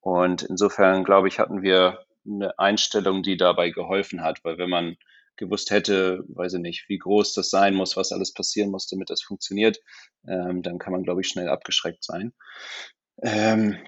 Und 0.00 0.42
insofern, 0.42 1.04
glaube 1.04 1.28
ich, 1.28 1.38
hatten 1.38 1.62
wir 1.62 2.04
eine 2.26 2.58
Einstellung, 2.58 3.22
die 3.22 3.36
dabei 3.36 3.70
geholfen 3.70 4.24
hat, 4.24 4.40
weil 4.42 4.58
wenn 4.58 4.70
man 4.70 4.96
gewusst 5.36 5.70
hätte, 5.70 6.24
weiß 6.26 6.54
ich 6.54 6.60
nicht, 6.60 6.88
wie 6.88 6.98
groß 6.98 7.32
das 7.34 7.48
sein 7.48 7.74
muss, 7.74 7.96
was 7.96 8.10
alles 8.10 8.34
passieren 8.34 8.72
muss, 8.72 8.88
damit 8.88 9.08
das 9.08 9.22
funktioniert, 9.22 9.78
ähm, 10.26 10.62
dann 10.62 10.80
kann 10.80 10.92
man, 10.92 11.04
glaube 11.04 11.20
ich, 11.20 11.28
schnell 11.28 11.48
abgeschreckt 11.48 12.02
sein. 12.02 12.32
Ähm, 13.22 13.78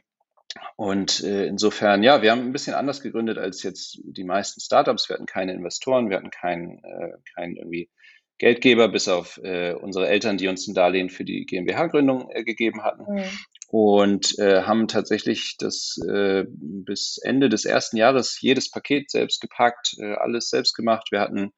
und 0.76 1.22
äh, 1.22 1.46
insofern, 1.46 2.02
ja, 2.02 2.22
wir 2.22 2.30
haben 2.30 2.42
ein 2.42 2.52
bisschen 2.52 2.74
anders 2.74 3.00
gegründet 3.00 3.38
als 3.38 3.62
jetzt 3.62 3.98
die 4.04 4.24
meisten 4.24 4.60
Startups. 4.60 5.08
Wir 5.08 5.14
hatten 5.14 5.26
keine 5.26 5.52
Investoren, 5.52 6.10
wir 6.10 6.16
hatten 6.16 6.30
keinen, 6.30 6.78
äh, 6.84 7.12
keinen 7.34 7.56
irgendwie 7.56 7.90
Geldgeber, 8.38 8.88
bis 8.88 9.08
auf 9.08 9.40
äh, 9.42 9.72
unsere 9.72 10.08
Eltern, 10.08 10.36
die 10.36 10.48
uns 10.48 10.66
ein 10.66 10.74
Darlehen 10.74 11.08
für 11.08 11.24
die 11.24 11.46
GmbH-Gründung 11.46 12.30
äh, 12.30 12.44
gegeben 12.44 12.82
hatten. 12.82 13.04
Mhm. 13.14 13.24
Und 13.68 14.38
äh, 14.38 14.62
haben 14.62 14.88
tatsächlich 14.88 15.56
das 15.58 15.98
äh, 16.06 16.44
bis 16.48 17.18
Ende 17.22 17.48
des 17.48 17.64
ersten 17.64 17.96
Jahres 17.96 18.40
jedes 18.40 18.70
Paket 18.70 19.10
selbst 19.10 19.40
gepackt, 19.40 19.96
äh, 19.98 20.14
alles 20.14 20.50
selbst 20.50 20.74
gemacht. 20.74 21.08
Wir 21.10 21.20
hatten 21.20 21.52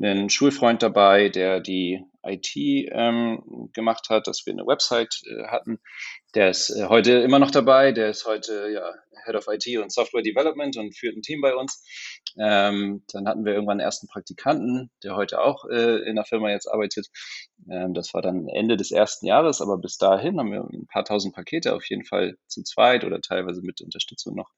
einen 0.00 0.30
Schulfreund 0.30 0.82
dabei, 0.82 1.28
der 1.28 1.60
die 1.60 2.02
IT 2.22 2.54
ähm, 2.56 3.70
gemacht 3.74 4.08
hat, 4.08 4.26
dass 4.26 4.46
wir 4.46 4.52
eine 4.52 4.66
Website 4.66 5.20
äh, 5.26 5.48
hatten. 5.48 5.78
Der 6.34 6.50
ist 6.50 6.70
äh, 6.70 6.86
heute 6.86 7.12
immer 7.12 7.38
noch 7.38 7.50
dabei. 7.50 7.92
Der 7.92 8.10
ist 8.10 8.24
heute 8.24 8.70
ja, 8.72 8.94
Head 9.24 9.34
of 9.34 9.48
IT 9.48 9.66
und 9.78 9.92
Software 9.92 10.22
Development 10.22 10.76
und 10.76 10.96
führt 10.96 11.16
ein 11.16 11.22
Team 11.22 11.40
bei 11.40 11.54
uns. 11.54 11.84
Ähm, 12.38 13.02
dann 13.12 13.26
hatten 13.26 13.44
wir 13.44 13.52
irgendwann 13.52 13.80
einen 13.80 13.86
ersten 13.86 14.06
Praktikanten, 14.06 14.90
der 15.02 15.16
heute 15.16 15.40
auch 15.40 15.64
äh, 15.64 16.08
in 16.08 16.14
der 16.14 16.24
Firma 16.24 16.50
jetzt 16.50 16.68
arbeitet. 16.68 17.08
Ähm, 17.68 17.94
das 17.94 18.14
war 18.14 18.22
dann 18.22 18.48
Ende 18.48 18.76
des 18.76 18.92
ersten 18.92 19.26
Jahres, 19.26 19.60
aber 19.60 19.78
bis 19.78 19.98
dahin 19.98 20.38
haben 20.38 20.52
wir 20.52 20.60
ein 20.60 20.86
paar 20.86 21.04
tausend 21.04 21.34
Pakete 21.34 21.74
auf 21.74 21.84
jeden 21.88 22.04
Fall 22.04 22.36
zu 22.46 22.62
zweit 22.62 23.04
oder 23.04 23.20
teilweise 23.20 23.62
mit 23.62 23.80
Unterstützung 23.80 24.36
noch 24.36 24.50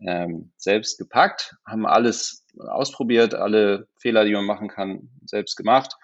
ähm, 0.00 0.52
selbst 0.56 0.98
gepackt, 0.98 1.54
haben 1.64 1.86
alles 1.86 2.44
ausprobiert, 2.58 3.34
alle 3.34 3.86
Fehler, 4.00 4.24
die 4.24 4.32
man 4.32 4.44
machen 4.44 4.68
kann, 4.68 5.10
selbst 5.24 5.56
gemacht. 5.56 5.94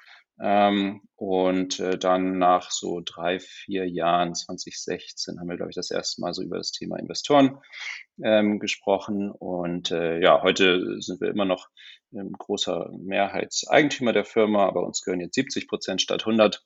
Ähm, 0.43 1.03
und 1.17 1.81
äh, 1.81 1.99
dann 1.99 2.39
nach 2.39 2.71
so 2.71 3.03
drei, 3.05 3.39
vier 3.39 3.87
Jahren, 3.87 4.35
2016, 4.35 5.39
haben 5.39 5.49
wir, 5.49 5.57
glaube 5.57 5.71
ich, 5.71 5.77
das 5.77 5.91
erste 5.91 6.23
Mal 6.23 6.33
so 6.33 6.43
über 6.43 6.57
das 6.57 6.73
Thema 6.73 6.99
Investoren 6.99 7.59
ähm, 8.25 8.59
gesprochen. 8.59 9.31
Und 9.31 9.91
äh, 9.91 10.19
ja, 10.21 10.43
heute 10.43 11.01
sind 11.01 11.21
wir 11.21 11.29
immer 11.29 11.45
noch 11.45 11.69
ein 12.13 12.33
großer 12.33 12.91
Mehrheitseigentümer 12.99 14.13
der 14.13 14.25
Firma, 14.25 14.67
aber 14.67 14.87
uns 14.87 15.03
gehören 15.03 15.21
jetzt 15.21 15.35
70 15.35 15.69
Prozent 15.69 16.01
statt 16.01 16.23
100. 16.23 16.65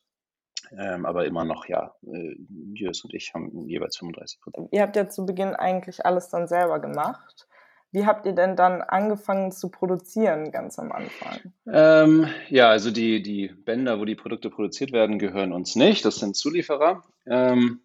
Ähm, 0.79 1.05
aber 1.05 1.27
immer 1.27 1.45
noch, 1.45 1.67
ja, 1.67 1.95
äh, 2.07 2.37
Jürgen 2.75 3.01
und 3.05 3.15
ich 3.15 3.35
haben 3.35 3.69
jeweils 3.69 3.97
35 3.97 4.41
Prozent. 4.41 4.69
Ihr 4.73 4.83
habt 4.83 4.97
ja 4.97 5.09
zu 5.09 5.27
Beginn 5.27 5.55
eigentlich 5.55 6.07
alles 6.07 6.29
dann 6.29 6.47
selber 6.47 6.79
gemacht. 6.81 7.49
Wie 7.95 8.07
habt 8.07 8.27
ihr 8.27 8.33
denn 8.33 8.57
dann 8.57 8.83
angefangen 8.83 9.53
zu 9.53 9.71
produzieren 9.71 10.51
ganz 10.51 10.81
am 10.81 10.91
Anfang? 10.91 11.39
Ähm, 11.73 12.29
ja, 12.49 12.69
also 12.69 12.91
die, 12.91 13.23
die 13.23 13.47
Bänder, 13.47 14.01
wo 14.01 14.05
die 14.05 14.17
Produkte 14.17 14.51
produziert 14.51 14.91
werden, 14.91 15.21
gehören 15.21 15.53
uns 15.53 15.77
nicht. 15.77 16.05
Das 16.05 16.17
sind 16.17 16.35
Zulieferer. 16.35 17.05
Ähm, 17.25 17.83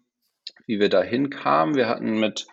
wie 0.66 0.80
wir 0.80 0.88
da 0.88 1.00
hinkamen, 1.00 1.76
wir 1.76 1.88
hatten 1.88 2.18
mit, 2.18 2.48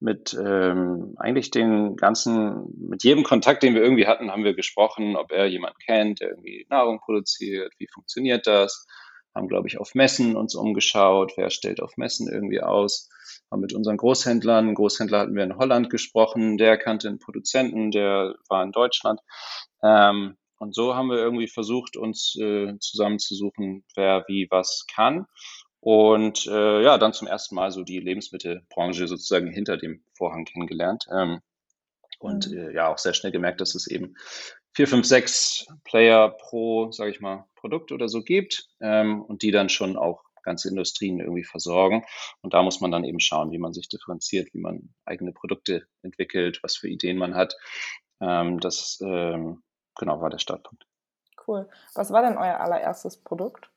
mit 0.00 0.34
ähm, 0.42 1.14
eigentlich 1.18 1.50
den 1.50 1.96
ganzen, 1.96 2.72
mit 2.88 3.04
jedem 3.04 3.24
Kontakt, 3.24 3.62
den 3.62 3.74
wir 3.74 3.82
irgendwie 3.82 4.06
hatten, 4.06 4.30
haben 4.30 4.44
wir 4.44 4.54
gesprochen, 4.54 5.14
ob 5.14 5.32
er 5.32 5.44
jemanden 5.44 5.80
kennt, 5.84 6.20
der 6.20 6.30
irgendwie 6.30 6.66
Nahrung 6.70 6.98
produziert, 6.98 7.74
wie 7.76 7.88
funktioniert 7.92 8.46
das 8.46 8.86
haben, 9.34 9.48
glaube 9.48 9.68
ich, 9.68 9.78
auf 9.78 9.94
Messen 9.94 10.36
uns 10.36 10.54
umgeschaut, 10.54 11.32
wer 11.36 11.50
stellt 11.50 11.80
auf 11.80 11.96
Messen 11.96 12.28
irgendwie 12.30 12.60
aus, 12.60 13.08
haben 13.52 13.60
mit 13.60 13.74
unseren 13.74 13.98
Großhändlern, 13.98 14.66
einen 14.66 14.74
Großhändler 14.74 15.20
hatten 15.20 15.36
wir 15.36 15.44
in 15.44 15.56
Holland 15.56 15.90
gesprochen, 15.90 16.56
der 16.56 16.78
kannte 16.78 17.08
einen 17.08 17.18
Produzenten, 17.18 17.90
der 17.90 18.34
war 18.48 18.64
in 18.64 18.72
Deutschland. 18.72 19.20
Ähm, 19.82 20.36
und 20.58 20.74
so 20.74 20.94
haben 20.94 21.10
wir 21.10 21.18
irgendwie 21.18 21.48
versucht, 21.48 21.96
uns 21.96 22.36
äh, 22.40 22.78
zusammenzusuchen, 22.78 23.84
wer 23.94 24.24
wie 24.26 24.48
was 24.50 24.86
kann. 24.92 25.26
Und 25.80 26.46
äh, 26.46 26.82
ja, 26.82 26.96
dann 26.98 27.12
zum 27.12 27.26
ersten 27.26 27.56
Mal 27.56 27.72
so 27.72 27.82
die 27.82 27.98
Lebensmittelbranche 27.98 29.08
sozusagen 29.08 29.50
hinter 29.50 29.76
dem 29.76 30.04
Vorhang 30.16 30.44
kennengelernt. 30.44 31.06
Ähm, 31.12 31.40
und 32.20 32.48
mhm. 32.50 32.56
äh, 32.56 32.74
ja, 32.74 32.88
auch 32.88 32.98
sehr 32.98 33.14
schnell 33.14 33.32
gemerkt, 33.32 33.60
dass 33.60 33.74
es 33.74 33.88
eben 33.88 34.14
vier, 34.72 34.86
fünf, 34.86 35.06
sechs 35.06 35.66
Player 35.84 36.30
pro, 36.30 36.92
sage 36.92 37.10
ich 37.10 37.20
mal, 37.20 37.46
Produkt 37.56 37.92
oder 37.92 38.08
so 38.08 38.22
gibt 38.22 38.68
ähm, 38.80 39.20
und 39.22 39.42
die 39.42 39.50
dann 39.50 39.68
schon 39.68 39.96
auch 39.96 40.22
ganze 40.42 40.68
Industrien 40.68 41.20
irgendwie 41.20 41.44
versorgen. 41.44 42.04
Und 42.40 42.54
da 42.54 42.62
muss 42.62 42.80
man 42.80 42.90
dann 42.90 43.04
eben 43.04 43.20
schauen, 43.20 43.52
wie 43.52 43.58
man 43.58 43.72
sich 43.72 43.88
differenziert, 43.88 44.52
wie 44.54 44.60
man 44.60 44.94
eigene 45.04 45.32
Produkte 45.32 45.86
entwickelt, 46.02 46.60
was 46.62 46.76
für 46.76 46.88
Ideen 46.88 47.16
man 47.16 47.34
hat. 47.34 47.56
Ähm, 48.20 48.60
das 48.60 49.00
ähm, 49.02 49.62
genau 49.98 50.20
war 50.20 50.30
der 50.30 50.38
Startpunkt. 50.38 50.86
Cool. 51.46 51.68
Was 51.94 52.12
war 52.12 52.22
denn 52.22 52.38
euer 52.38 52.60
allererstes 52.60 53.16
Produkt? 53.16 53.70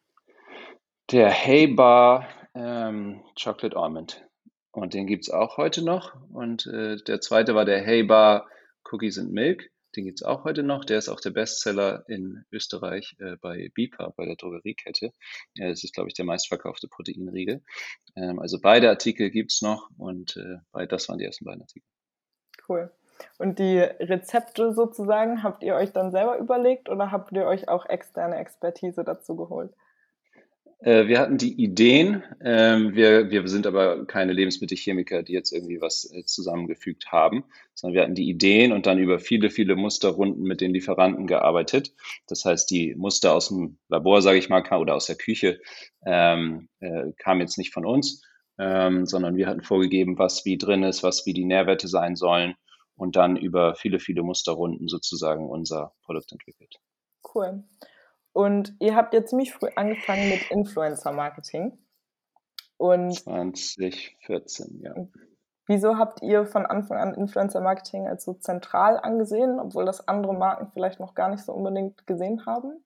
Der 1.12 1.30
Hey 1.30 1.68
Bar 1.68 2.28
ähm, 2.54 3.24
Chocolate 3.42 3.76
Almond. 3.76 4.26
Und 4.72 4.94
den 4.94 5.08
gibt 5.08 5.24
es 5.24 5.30
auch 5.30 5.58
heute 5.58 5.84
noch. 5.84 6.16
Und 6.34 6.68
äh, 6.68 6.98
der 6.98 7.22
zweite 7.22 7.56
war 7.56 7.66
der 7.66 7.82
Hey 7.82 8.04
Bar 8.04 8.48
Cookies 8.92 9.18
and 9.18 9.32
Milk. 9.32 9.72
Den 9.96 10.06
gibt 10.06 10.20
es 10.22 10.26
auch 10.26 10.44
heute 10.44 10.64
noch. 10.64 10.86
Der 10.86 10.98
ist 10.98 11.10
auch 11.10 11.20
der 11.20 11.32
Bestseller 11.32 12.04
in 12.08 12.46
Österreich 12.52 13.16
äh, 13.20 13.38
bei 13.42 13.70
BIPA, 13.74 14.14
bei 14.16 14.26
der 14.26 14.36
Drogeriekette. 14.36 15.12
Ja, 15.56 15.70
das 15.70 15.84
ist, 15.84 15.94
glaube 15.94 16.10
ich, 16.10 16.16
der 16.16 16.26
meistverkaufte 16.26 16.88
Proteinriegel. 16.88 17.64
Ähm, 18.16 18.40
also 18.40 18.60
beide 18.62 18.90
Artikel 18.90 19.30
gibt 19.30 19.52
es 19.52 19.62
noch 19.62 19.90
und 19.98 20.38
äh, 20.38 20.88
das 20.88 21.08
waren 21.08 21.18
die 21.18 21.26
ersten 21.26 21.46
beiden 21.46 21.62
Artikel. 21.62 21.88
Cool. 22.68 22.92
Und 23.38 23.60
die 23.60 23.80
Rezepte 23.80 24.74
sozusagen, 24.74 25.44
habt 25.44 25.64
ihr 25.64 25.76
euch 25.76 25.94
dann 25.94 26.12
selber 26.12 26.38
überlegt 26.38 26.90
oder 26.90 27.12
habt 27.12 27.32
ihr 27.32 27.46
euch 27.46 27.70
auch 27.70 27.86
externe 27.86 28.36
Expertise 28.38 29.04
dazu 29.04 29.36
geholt? 29.36 29.74
Äh, 30.80 31.08
wir 31.08 31.20
hatten 31.20 31.38
die 31.38 31.54
Ideen. 31.54 32.24
Ähm, 32.42 32.96
wir, 32.96 33.30
wir 33.32 33.48
sind 33.48 33.66
aber 33.66 34.06
keine 34.06 34.34
Lebensmittelchemiker, 34.34 35.24
die 35.24 35.34
jetzt 35.34 35.52
irgendwie 35.52 35.82
was 35.82 36.12
äh, 36.12 36.24
zusammengefügt 36.26 37.12
haben, 37.12 37.46
sondern 37.74 37.96
wir 37.96 38.04
hatten 38.04 38.16
die 38.16 38.30
Ideen 38.30 38.72
und 38.72 38.86
dann 38.86 39.00
über 39.00 39.20
viele, 39.20 39.50
viele 39.50 39.76
Musterrunden 39.76 40.44
mit 40.44 40.62
den 40.62 40.74
Lieferanten 40.74 41.28
gearbeitet. 41.28 41.94
Das 42.28 42.46
heißt, 42.46 42.70
die 42.70 42.96
Muster 42.96 43.34
aus 43.34 43.50
dem 43.50 43.78
Labor, 43.88 44.22
sage 44.22 44.38
ich 44.38 44.50
mal, 44.50 44.64
oder 44.78 44.96
aus 44.96 45.06
der 45.06 45.16
Küche 45.16 45.60
ähm, 46.06 46.70
äh, 46.80 47.12
kamen 47.18 47.42
jetzt 47.42 47.58
nicht 47.58 47.74
von 47.74 47.86
uns, 47.86 48.24
ähm, 48.60 49.06
sondern 49.06 49.38
wir 49.38 49.48
hatten 49.48 49.64
vorgegeben, 49.64 50.18
was 50.18 50.46
wie 50.46 50.58
drin 50.58 50.84
ist, 50.84 51.04
was 51.04 51.26
wie 51.26 51.34
die 51.34 51.46
Nährwerte 51.46 51.88
sein 51.88 52.16
sollen 52.16 52.56
und 52.96 53.16
dann 53.16 53.38
über 53.38 53.76
viele, 53.76 54.00
viele 54.00 54.24
Musterrunden 54.24 54.88
sozusagen 54.88 55.50
unser 55.50 55.94
Produkt 56.04 56.32
entwickelt. 56.32 56.76
Cool. 57.34 57.64
Und 58.36 58.76
ihr 58.82 58.98
habt 58.98 59.14
ja 59.14 59.24
ziemlich 59.24 59.54
früh 59.54 59.70
angefangen 59.78 60.30
mit 60.30 60.52
Influencer-Marketing. 60.52 61.78
Und 62.76 63.14
2014, 63.16 64.82
ja. 64.82 64.94
Wieso 65.68 65.98
habt 65.98 66.22
ihr 66.22 66.46
von 66.46 66.66
Anfang 66.66 66.98
an 66.98 67.14
Influencer-Marketing 67.14 68.10
als 68.10 68.26
so 68.26 68.34
zentral 68.34 69.00
angesehen, 69.00 69.58
obwohl 69.58 69.86
das 69.86 70.06
andere 70.10 70.34
Marken 70.34 70.70
vielleicht 70.74 71.00
noch 71.00 71.16
gar 71.16 71.30
nicht 71.30 71.46
so 71.46 71.54
unbedingt 71.54 72.06
gesehen 72.08 72.46
haben? 72.46 72.84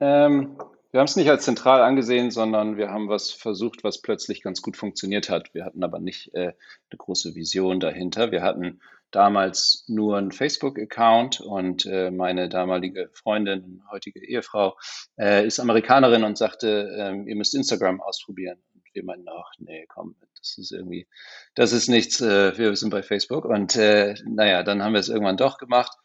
Ähm, 0.00 0.58
wir 0.90 0.98
haben 0.98 1.06
es 1.06 1.14
nicht 1.14 1.30
als 1.30 1.44
zentral 1.44 1.82
angesehen, 1.82 2.32
sondern 2.32 2.76
wir 2.76 2.90
haben 2.90 3.08
was 3.08 3.30
versucht, 3.30 3.84
was 3.84 4.02
plötzlich 4.02 4.42
ganz 4.42 4.62
gut 4.62 4.76
funktioniert 4.76 5.30
hat. 5.30 5.54
Wir 5.54 5.64
hatten 5.64 5.84
aber 5.84 6.00
nicht 6.00 6.34
äh, 6.34 6.54
eine 6.90 6.98
große 6.98 7.36
Vision 7.36 7.78
dahinter. 7.78 8.32
Wir 8.32 8.42
hatten 8.42 8.80
damals 9.14 9.84
nur 9.86 10.18
einen 10.18 10.32
Facebook-Account 10.32 11.40
und 11.40 11.86
äh, 11.86 12.10
meine 12.10 12.48
damalige 12.48 13.10
Freundin, 13.12 13.82
heutige 13.90 14.26
Ehefrau, 14.26 14.76
äh, 15.18 15.46
ist 15.46 15.60
Amerikanerin 15.60 16.24
und 16.24 16.38
sagte, 16.38 16.94
ähm, 16.98 17.28
ihr 17.28 17.36
müsst 17.36 17.54
Instagram 17.54 18.00
ausprobieren. 18.00 18.58
Und 18.74 18.82
wir 18.92 19.04
meinten, 19.04 19.26
ach 19.28 19.52
nee, 19.58 19.86
komm, 19.88 20.16
das 20.38 20.58
ist 20.58 20.72
irgendwie, 20.72 21.06
das 21.54 21.72
ist 21.72 21.88
nichts, 21.88 22.20
äh, 22.20 22.56
wir 22.58 22.74
sind 22.76 22.90
bei 22.90 23.02
Facebook. 23.02 23.44
Und 23.44 23.76
äh, 23.76 24.14
naja, 24.26 24.62
dann 24.62 24.82
haben 24.82 24.94
wir 24.94 25.00
es 25.00 25.08
irgendwann 25.08 25.36
doch 25.36 25.58
gemacht. 25.58 25.96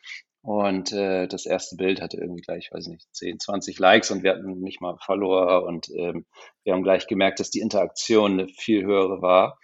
Und 0.41 0.93
äh, 0.93 1.27
das 1.27 1.45
erste 1.45 1.75
Bild 1.75 2.01
hatte 2.01 2.17
irgendwie 2.17 2.41
gleich, 2.41 2.69
weiß 2.71 2.87
nicht, 2.87 3.13
10, 3.13 3.39
20 3.39 3.77
Likes 3.77 4.09
und 4.09 4.23
wir 4.23 4.31
hatten 4.31 4.59
nicht 4.61 4.79
mal 4.79 4.95
Follower 5.03 5.65
und 5.65 5.89
ähm, 5.89 6.25
wir 6.63 6.73
haben 6.73 6.83
gleich 6.83 7.07
gemerkt, 7.07 7.41
dass 7.41 7.49
die 7.49 7.59
Interaktion 7.59 8.33
eine 8.39 8.47
viel 8.47 8.85
höhere 8.85 9.21
war 9.21 9.59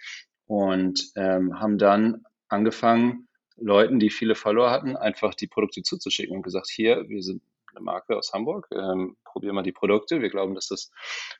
und 0.46 1.02
ähm, 1.16 1.58
haben 1.58 1.78
dann 1.78 2.24
angefangen, 2.48 3.25
Leuten, 3.56 3.98
die 3.98 4.10
viele 4.10 4.34
Follower 4.34 4.70
hatten, 4.70 4.96
einfach 4.96 5.34
die 5.34 5.46
Produkte 5.46 5.82
zuzuschicken 5.82 6.36
und 6.36 6.42
gesagt, 6.42 6.68
hier, 6.68 7.08
wir 7.08 7.22
sind 7.22 7.42
eine 7.70 7.84
Marke 7.84 8.16
aus 8.16 8.32
Hamburg, 8.32 8.68
ähm, 8.72 9.16
probier 9.24 9.52
mal 9.52 9.62
die 9.62 9.72
Produkte, 9.72 10.20
wir 10.20 10.30
glauben, 10.30 10.54
dass 10.54 10.68
das 10.68 10.90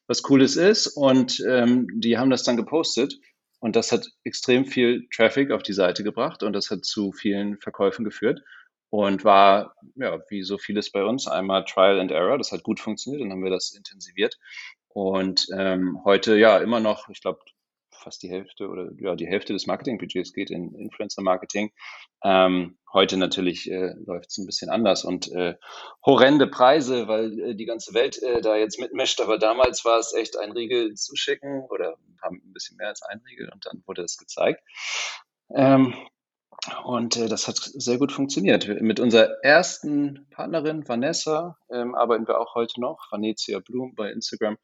was 0.06 0.22
Cooles 0.22 0.56
ist. 0.56 0.86
Und 0.86 1.42
ähm, 1.48 1.88
die 1.94 2.18
haben 2.18 2.30
das 2.30 2.42
dann 2.42 2.56
gepostet 2.56 3.18
und 3.60 3.76
das 3.76 3.92
hat 3.92 4.06
extrem 4.24 4.66
viel 4.66 5.06
Traffic 5.14 5.50
auf 5.50 5.62
die 5.62 5.72
Seite 5.72 6.04
gebracht 6.04 6.42
und 6.42 6.52
das 6.52 6.70
hat 6.70 6.84
zu 6.84 7.12
vielen 7.12 7.58
Verkäufen 7.58 8.04
geführt 8.04 8.40
und 8.90 9.24
war, 9.24 9.74
ja, 9.96 10.20
wie 10.28 10.42
so 10.42 10.58
vieles 10.58 10.92
bei 10.92 11.04
uns, 11.04 11.26
einmal 11.26 11.64
Trial 11.64 12.00
and 12.00 12.10
Error, 12.10 12.38
das 12.38 12.52
hat 12.52 12.62
gut 12.62 12.80
funktioniert, 12.80 13.22
dann 13.22 13.32
haben 13.32 13.44
wir 13.44 13.50
das 13.50 13.74
intensiviert. 13.74 14.38
Und 14.88 15.48
ähm, 15.54 15.98
heute 16.04 16.36
ja 16.38 16.58
immer 16.58 16.80
noch, 16.80 17.08
ich 17.08 17.20
glaube, 17.20 17.40
fast 18.06 18.22
die 18.22 18.30
Hälfte 18.30 18.68
oder 18.68 18.92
ja, 19.00 19.16
die 19.16 19.26
Hälfte 19.26 19.52
des 19.52 19.66
Marketingbudgets 19.66 20.32
geht 20.32 20.50
in 20.52 20.76
Influencer-Marketing. 20.76 21.72
Ähm, 22.22 22.78
heute 22.92 23.16
natürlich 23.16 23.68
äh, 23.68 23.94
läuft 24.06 24.30
es 24.30 24.38
ein 24.38 24.46
bisschen 24.46 24.70
anders 24.70 25.04
und 25.04 25.30
äh, 25.32 25.56
horrende 26.04 26.46
Preise, 26.46 27.08
weil 27.08 27.40
äh, 27.40 27.54
die 27.56 27.66
ganze 27.66 27.94
Welt 27.94 28.22
äh, 28.22 28.40
da 28.40 28.56
jetzt 28.56 28.78
mitmischt. 28.78 29.20
Aber 29.20 29.38
damals 29.38 29.84
war 29.84 29.98
es 29.98 30.14
echt 30.14 30.38
ein 30.38 30.52
Riegel 30.52 30.94
zu 30.94 31.16
schicken 31.16 31.64
oder 31.68 31.96
haben 32.22 32.40
ein 32.44 32.52
bisschen 32.52 32.76
mehr 32.76 32.88
als 32.88 33.02
ein 33.02 33.20
Riegel 33.28 33.50
und 33.52 33.66
dann 33.66 33.82
wurde 33.86 34.02
das 34.02 34.16
gezeigt. 34.16 34.62
Ähm, 35.50 35.94
Und 36.84 37.16
äh, 37.16 37.28
das 37.28 37.48
hat 37.48 37.56
sehr 37.58 37.98
gut 37.98 38.12
funktioniert. 38.12 38.66
Mit 38.80 38.98
unserer 39.00 39.28
ersten 39.42 40.26
Partnerin, 40.30 40.88
Vanessa, 40.88 41.58
ähm, 41.70 41.94
arbeiten 41.94 42.26
wir 42.26 42.40
auch 42.40 42.54
heute 42.54 42.80
noch, 42.80 43.08
Vanessa 43.10 43.60
Blum 43.60 43.94
bei 43.94 44.10
Instagram. 44.10 44.56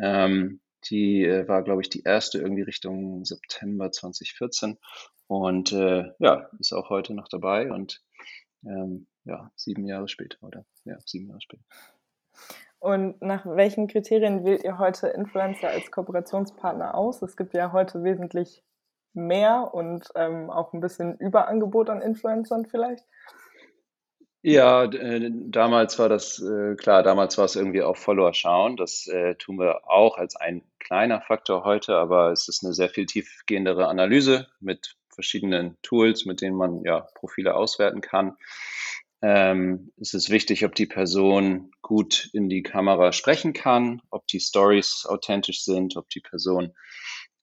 Ähm, 0.00 0.60
die 0.84 1.24
äh, 1.24 1.48
war, 1.48 1.62
glaube 1.62 1.82
ich, 1.82 1.88
die 1.88 2.02
erste 2.02 2.38
irgendwie 2.38 2.62
Richtung 2.62 3.24
September 3.24 3.90
2014 3.90 4.78
und 5.26 5.72
äh, 5.72 6.12
ja, 6.18 6.48
ist 6.58 6.72
auch 6.72 6.90
heute 6.90 7.14
noch 7.14 7.28
dabei 7.28 7.70
und 7.70 8.02
ähm, 8.64 9.06
ja, 9.24 9.50
sieben 9.56 9.86
Jahre 9.86 10.08
später 10.08 10.38
oder 10.42 10.64
ja, 10.84 10.98
sieben 11.04 11.28
Jahre 11.28 11.40
später. 11.40 11.64
Und 12.80 13.20
nach 13.20 13.44
welchen 13.44 13.88
Kriterien 13.88 14.44
wählt 14.44 14.62
ihr 14.62 14.78
heute 14.78 15.08
Influencer 15.08 15.68
als 15.68 15.90
Kooperationspartner 15.90 16.94
aus? 16.94 17.22
Es 17.22 17.36
gibt 17.36 17.54
ja 17.54 17.72
heute 17.72 18.04
wesentlich 18.04 18.62
mehr 19.14 19.70
und 19.74 20.08
ähm, 20.14 20.48
auch 20.48 20.72
ein 20.72 20.80
bisschen 20.80 21.16
Überangebot 21.18 21.90
an 21.90 22.00
Influencern 22.00 22.66
vielleicht. 22.66 23.04
Ja, 24.42 24.84
äh, 24.84 25.30
damals 25.32 25.98
war 25.98 26.08
das, 26.08 26.40
äh, 26.40 26.76
klar, 26.76 27.02
damals 27.02 27.36
war 27.38 27.44
es 27.44 27.56
irgendwie 27.56 27.82
auch 27.82 27.96
Follower 27.96 28.32
schauen. 28.34 28.76
Das 28.76 29.08
äh, 29.08 29.34
tun 29.34 29.58
wir 29.58 29.88
auch 29.88 30.16
als 30.16 30.36
ein 30.36 30.62
kleiner 30.78 31.20
Faktor 31.20 31.64
heute, 31.64 31.96
aber 31.96 32.30
es 32.30 32.48
ist 32.48 32.64
eine 32.64 32.72
sehr 32.72 32.88
viel 32.88 33.06
tiefgehendere 33.06 33.88
Analyse 33.88 34.46
mit 34.60 34.96
verschiedenen 35.12 35.76
Tools, 35.82 36.24
mit 36.24 36.40
denen 36.40 36.56
man 36.56 36.82
ja 36.84 37.00
Profile 37.14 37.56
auswerten 37.56 38.00
kann. 38.00 38.36
Ähm, 39.20 39.90
es 40.00 40.14
ist 40.14 40.30
wichtig, 40.30 40.64
ob 40.64 40.76
die 40.76 40.86
Person 40.86 41.72
gut 41.82 42.30
in 42.32 42.48
die 42.48 42.62
Kamera 42.62 43.10
sprechen 43.10 43.52
kann, 43.52 44.00
ob 44.10 44.28
die 44.28 44.38
Stories 44.38 45.04
authentisch 45.08 45.64
sind, 45.64 45.96
ob 45.96 46.08
die 46.10 46.20
Person 46.20 46.72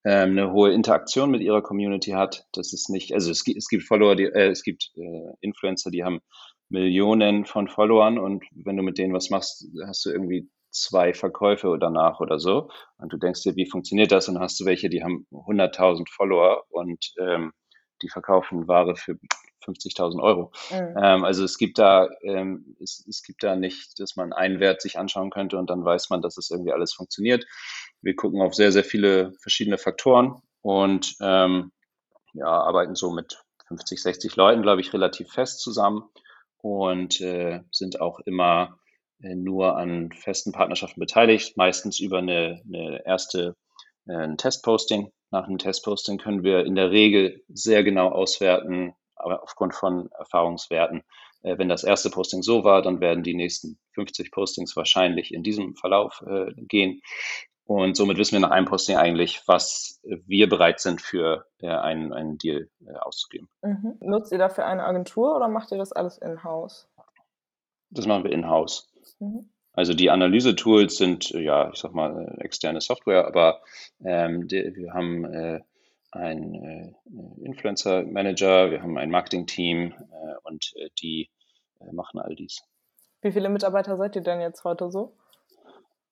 ähm, 0.05 0.31
eine 0.31 0.53
hohe 0.53 0.71
Interaktion 0.71 1.31
mit 1.31 1.41
ihrer 1.41 1.61
Community 1.61 2.11
hat. 2.11 2.47
Das 2.53 2.71
ist 2.71 2.89
nicht, 2.89 3.13
also 3.13 3.29
es, 3.29 3.43
gibt, 3.43 3.57
es 3.57 3.67
gibt 3.67 3.83
Follower, 3.83 4.15
die, 4.15 4.23
äh, 4.23 4.47
es 4.47 4.63
gibt 4.63 4.91
äh, 4.95 5.33
Influencer, 5.41 5.91
die 5.91 6.05
haben 6.05 6.21
Millionen 6.69 7.45
von 7.45 7.67
Followern 7.67 8.17
und 8.17 8.43
wenn 8.51 8.77
du 8.77 8.83
mit 8.83 8.97
denen 8.97 9.13
was 9.13 9.29
machst, 9.29 9.67
hast 9.85 10.05
du 10.05 10.09
irgendwie 10.09 10.49
zwei 10.71 11.13
Verkäufe 11.13 11.77
danach 11.79 12.19
oder 12.19 12.39
so. 12.39 12.69
Und 12.97 13.13
du 13.13 13.17
denkst 13.17 13.43
dir, 13.43 13.55
wie 13.55 13.69
funktioniert 13.69 14.11
das? 14.11 14.27
Und 14.27 14.39
hast 14.39 14.59
du 14.59 14.65
welche, 14.65 14.89
die 14.89 15.03
haben 15.03 15.25
100.000 15.31 16.09
Follower 16.09 16.65
und 16.69 17.13
ähm, 17.19 17.53
die 18.01 18.09
verkaufen 18.09 18.67
Ware 18.67 18.95
für 18.95 19.17
50.000 19.65 20.21
Euro. 20.21 20.51
Mhm. 20.71 20.97
Ähm, 21.01 21.23
also 21.23 21.43
es 21.43 21.57
gibt 21.57 21.79
da, 21.79 22.09
ähm, 22.23 22.75
es, 22.81 23.05
es 23.07 23.23
gibt 23.23 23.43
da 23.43 23.55
nicht, 23.55 23.99
dass 23.99 24.15
man 24.15 24.33
einen 24.33 24.59
Wert 24.59 24.81
sich 24.81 24.99
anschauen 24.99 25.31
könnte 25.31 25.57
und 25.57 25.69
dann 25.69 25.83
weiß 25.83 26.09
man, 26.09 26.21
dass 26.21 26.37
es 26.37 26.51
irgendwie 26.51 26.73
alles 26.73 26.93
funktioniert. 26.93 27.45
Wir 28.01 28.15
gucken 28.15 28.41
auf 28.41 28.53
sehr, 28.53 28.71
sehr 28.71 28.83
viele 28.83 29.33
verschiedene 29.41 29.77
Faktoren 29.77 30.41
und 30.61 31.15
ähm, 31.21 31.71
ja, 32.33 32.47
arbeiten 32.47 32.95
so 32.95 33.11
mit 33.11 33.41
50, 33.67 34.01
60 34.01 34.35
Leuten, 34.35 34.61
glaube 34.61 34.81
ich, 34.81 34.93
relativ 34.93 35.31
fest 35.31 35.61
zusammen 35.61 36.03
und 36.65 37.21
äh, 37.21 37.61
sind 37.69 38.01
auch 38.01 38.19
immer 38.21 38.79
äh, 39.21 39.35
nur 39.35 39.77
an 39.77 40.11
festen 40.11 40.51
Partnerschaften 40.51 40.99
beteiligt, 40.99 41.55
meistens 41.57 41.99
über 41.99 42.17
eine, 42.17 42.63
eine 42.65 43.05
erste 43.05 43.55
äh, 44.07 44.35
Testposting. 44.35 45.11
Nach 45.29 45.45
einem 45.45 45.59
Testposting 45.59 46.17
können 46.17 46.43
wir 46.43 46.65
in 46.65 46.73
der 46.73 46.89
Regel 46.89 47.43
sehr 47.49 47.83
genau 47.83 48.09
auswerten, 48.09 48.95
aber 49.15 49.43
aufgrund 49.43 49.75
von 49.75 50.09
Erfahrungswerten. 50.17 51.03
Äh, 51.43 51.59
wenn 51.59 51.69
das 51.69 51.83
erste 51.83 52.09
Posting 52.09 52.41
so 52.41 52.63
war, 52.63 52.81
dann 52.81 52.99
werden 52.99 53.23
die 53.23 53.35
nächsten 53.35 53.77
50 53.93 54.31
Postings 54.31 54.75
wahrscheinlich 54.75 55.35
in 55.35 55.43
diesem 55.43 55.75
Verlauf 55.75 56.23
äh, 56.25 56.51
gehen. 56.57 56.99
Und 57.65 57.97
somit 57.97 58.17
wissen 58.17 58.33
wir 58.33 58.41
nach 58.41 58.51
einem 58.51 58.67
Posting 58.67 58.95
eigentlich, 58.95 59.41
was 59.47 59.99
wir 60.03 60.47
bereit 60.47 60.79
sind 60.79 61.01
für 61.01 61.45
äh, 61.61 61.67
einen, 61.67 62.13
einen 62.13 62.37
Deal 62.37 62.69
äh, 62.85 62.93
auszugeben. 62.93 63.49
Mhm. 63.63 63.97
Nutzt 64.01 64.31
ihr 64.31 64.37
dafür 64.37 64.65
eine 64.67 64.83
Agentur 64.83 65.35
oder 65.35 65.47
macht 65.47 65.71
ihr 65.71 65.79
das 65.79 65.91
alles 65.91 66.19
in-house? 66.19 66.87
Das 67.89 68.05
machen 68.05 68.23
wir 68.23 68.31
in-house. 68.31 68.87
Mhm. 69.19 69.49
Also 69.73 69.93
die 69.93 70.09
Analyse-Tools 70.09 70.95
sind, 70.95 71.31
ja, 71.31 71.69
ich 71.71 71.79
sag 71.79 71.93
mal, 71.93 72.37
externe 72.39 72.81
Software, 72.81 73.27
aber 73.27 73.61
ähm, 74.03 74.47
die, 74.47 74.73
wir 74.75 74.93
haben 74.93 75.25
äh, 75.25 75.59
einen 76.11 76.53
äh, 76.55 76.93
Influencer-Manager, 77.43 78.71
wir 78.71 78.81
haben 78.81 78.97
ein 78.97 79.09
Marketing-Team 79.09 79.91
äh, 79.91 80.35
und 80.43 80.71
äh, 80.75 80.89
die 81.01 81.29
äh, 81.81 81.91
machen 81.91 82.19
all 82.19 82.35
dies. 82.35 82.63
Wie 83.21 83.31
viele 83.31 83.49
Mitarbeiter 83.49 83.97
seid 83.97 84.15
ihr 84.15 84.21
denn 84.21 84.39
jetzt 84.39 84.63
heute 84.63 84.91
so? 84.91 85.17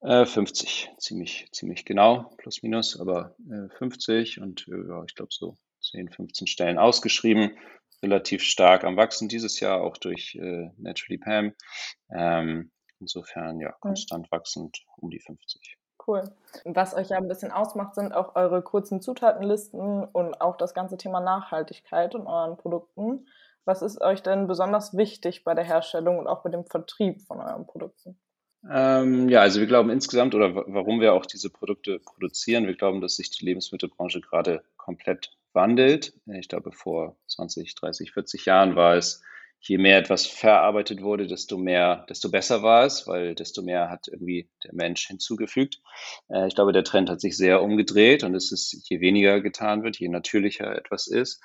50, 0.04 0.90
äh, 0.92 0.98
ziemlich, 0.98 1.48
ziemlich 1.52 1.86
genau, 1.86 2.34
plus 2.38 2.62
minus, 2.62 3.00
aber 3.00 3.36
äh, 3.50 3.70
50 3.78 4.42
und 4.42 4.68
äh, 4.68 4.88
ja, 4.88 5.04
ich 5.06 5.16
glaube 5.16 5.32
so 5.32 5.58
10, 5.82 6.10
15 6.10 6.48
Stellen 6.48 6.78
ausgeschrieben, 6.78 7.58
relativ 8.02 8.44
stark 8.44 8.84
am 8.84 8.98
Wachsen 8.98 9.30
dieses 9.30 9.60
Jahr, 9.60 9.82
auch 9.82 9.98
durch 9.98 10.36
äh, 10.36 10.70
Naturally 10.78 11.18
Pam. 11.18 11.54
Ähm, 12.10 12.72
insofern 13.00 13.60
ja, 13.60 13.72
konstant 13.80 14.30
wachsend 14.32 14.84
um 14.98 15.10
die 15.10 15.20
50. 15.20 15.78
Cool. 16.06 16.24
Was 16.66 16.94
euch 16.94 17.10
ja 17.10 17.18
ein 17.18 17.30
bisschen 17.30 17.52
ausmacht, 17.52 17.96
sind 17.96 18.14
auch 18.14 18.36
eure 18.36 18.62
kurzen 18.62 19.02
Zutatenlisten 19.02 20.04
und 20.04 20.42
auch 20.42 20.58
das 20.58 20.74
ganze 20.74 20.98
Thema 20.98 21.22
Nachhaltigkeit 21.22 22.14
in 22.14 22.28
euren 22.28 22.58
Produkten. 22.58 23.28
Was 23.64 23.82
ist 23.82 24.02
euch 24.02 24.22
denn 24.22 24.48
besonders 24.48 24.98
wichtig 24.98 25.46
bei 25.46 25.54
der 25.54 25.64
Herstellung 25.64 26.20
und 26.20 26.28
auch 26.28 26.44
bei 26.44 26.50
dem 26.50 26.66
Vertrieb 26.66 27.22
von 27.22 27.40
euren 27.40 27.66
Produkten? 27.66 28.20
Ähm, 28.70 29.28
ja, 29.28 29.42
also 29.42 29.60
wir 29.60 29.68
glauben 29.68 29.90
insgesamt 29.90 30.36
oder 30.36 30.56
warum 30.56 31.02
wir 31.02 31.14
auch 31.14 31.26
diese 31.26 31.50
Produkte 31.50 32.00
produzieren, 32.00 32.66
wir 32.66 32.76
glauben, 32.76 33.02
dass 33.02 33.18
sich 33.18 33.30
die 33.30 33.46
Lebensmittelbranche 33.46 34.22
gerade 34.22 34.64
komplett 34.78 35.32
wandelt. 35.52 36.14
Ich 36.28 36.48
glaube, 36.48 36.72
vor 36.72 37.18
20, 37.28 37.76
30, 37.76 38.12
40 38.12 38.46
Jahren 38.46 38.76
war 38.76 38.96
es, 38.96 39.22
je 39.60 39.78
mehr 39.78 39.98
etwas 39.98 40.26
verarbeitet 40.26 41.02
wurde, 41.02 41.28
desto 41.28 41.58
mehr, 41.58 42.06
desto 42.10 42.30
besser 42.30 42.64
war 42.64 42.86
es, 42.86 43.08
weil 43.08 43.34
desto 43.36 43.62
mehr 43.62 43.90
hat 43.90 44.08
irgendwie 44.10 44.50
der 44.64 44.74
Mensch 44.74 45.08
hinzugefügt. 45.08 45.82
Äh, 46.30 46.48
ich 46.48 46.56
glaube, 46.56 46.74
der 46.74 46.84
Trend 46.84 47.10
hat 47.10 47.22
sich 47.22 47.38
sehr 47.38 47.62
umgedreht 47.62 48.24
und 48.24 48.36
es 48.36 48.52
ist, 48.52 48.90
je 48.90 49.00
weniger 49.00 49.42
getan 49.42 49.84
wird, 49.84 49.98
je 50.00 50.10
natürlicher 50.10 50.76
etwas 50.76 51.08
ist. 51.08 51.42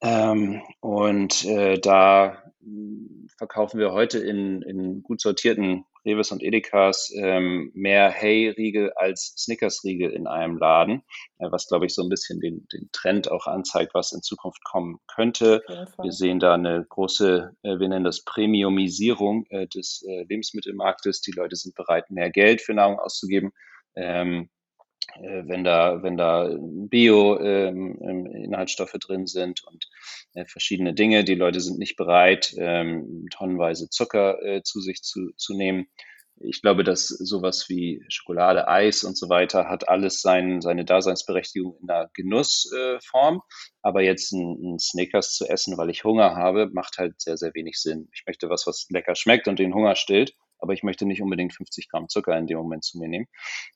Ähm, 0.00 0.62
und 0.80 1.44
äh, 1.44 1.78
da 1.78 2.42
verkaufen 3.36 3.80
wir 3.80 3.92
heute 3.92 4.18
in, 4.18 4.62
in 4.62 5.02
gut 5.02 5.20
sortierten 5.20 5.84
Reves 6.04 6.32
und 6.32 6.42
Edekas 6.42 7.12
ähm, 7.16 7.70
mehr 7.74 8.10
Hey-Riegel 8.10 8.92
als 8.94 9.34
Snickers-Riegel 9.36 10.10
in 10.10 10.26
einem 10.26 10.56
Laden, 10.56 11.02
äh, 11.38 11.50
was, 11.50 11.68
glaube 11.68 11.86
ich, 11.86 11.94
so 11.94 12.02
ein 12.02 12.08
bisschen 12.08 12.40
den, 12.40 12.66
den 12.72 12.88
Trend 12.92 13.30
auch 13.30 13.46
anzeigt, 13.46 13.94
was 13.94 14.12
in 14.12 14.22
Zukunft 14.22 14.64
kommen 14.64 14.98
könnte. 15.06 15.62
Wir 16.02 16.12
sehen 16.12 16.40
da 16.40 16.54
eine 16.54 16.84
große, 16.88 17.56
äh, 17.62 17.78
wir 17.78 17.88
nennen 17.88 18.04
das 18.04 18.24
Premiumisierung 18.24 19.46
äh, 19.50 19.66
des 19.66 20.02
äh, 20.06 20.24
Lebensmittelmarktes. 20.24 21.20
Die 21.20 21.32
Leute 21.32 21.56
sind 21.56 21.74
bereit, 21.74 22.10
mehr 22.10 22.30
Geld 22.30 22.60
für 22.60 22.74
Nahrung 22.74 22.98
auszugeben. 22.98 23.52
Ähm, 23.96 24.42
äh, 24.42 24.59
wenn 25.18 25.64
da, 25.64 26.00
wenn 26.02 26.16
da 26.16 26.48
Bio-Inhaltsstoffe 26.58 28.94
ähm, 28.94 29.00
drin 29.00 29.26
sind 29.26 29.62
und 29.64 29.88
äh, 30.34 30.44
verschiedene 30.44 30.94
Dinge. 30.94 31.24
Die 31.24 31.34
Leute 31.34 31.60
sind 31.60 31.78
nicht 31.78 31.96
bereit, 31.96 32.54
ähm, 32.58 33.26
tonnenweise 33.30 33.88
Zucker 33.90 34.40
äh, 34.42 34.62
zu 34.62 34.80
sich 34.80 35.02
zu, 35.02 35.30
zu 35.36 35.54
nehmen. 35.54 35.88
Ich 36.42 36.62
glaube, 36.62 36.84
dass 36.84 37.08
sowas 37.08 37.68
wie 37.68 38.02
Schokolade, 38.08 38.66
Eis 38.66 39.04
und 39.04 39.18
so 39.18 39.28
weiter 39.28 39.68
hat 39.68 39.90
alles 39.90 40.22
sein, 40.22 40.62
seine 40.62 40.86
Daseinsberechtigung 40.86 41.76
in 41.80 41.86
der 41.86 42.08
Genussform. 42.14 43.36
Äh, 43.36 43.40
Aber 43.82 44.00
jetzt 44.00 44.32
ein 44.32 44.78
Snickers 44.78 45.34
zu 45.34 45.46
essen, 45.46 45.76
weil 45.76 45.90
ich 45.90 46.04
Hunger 46.04 46.36
habe, 46.36 46.70
macht 46.72 46.96
halt 46.96 47.20
sehr, 47.20 47.36
sehr 47.36 47.52
wenig 47.54 47.78
Sinn. 47.78 48.08
Ich 48.14 48.22
möchte 48.26 48.48
was, 48.48 48.66
was 48.66 48.86
lecker 48.88 49.16
schmeckt 49.16 49.48
und 49.48 49.58
den 49.58 49.74
Hunger 49.74 49.96
stillt 49.96 50.34
aber 50.60 50.72
ich 50.72 50.82
möchte 50.82 51.06
nicht 51.06 51.22
unbedingt 51.22 51.54
50 51.54 51.88
Gramm 51.88 52.08
Zucker 52.08 52.36
in 52.36 52.46
dem 52.46 52.58
Moment 52.58 52.84
zu 52.84 52.98
mir 52.98 53.08
nehmen. 53.08 53.26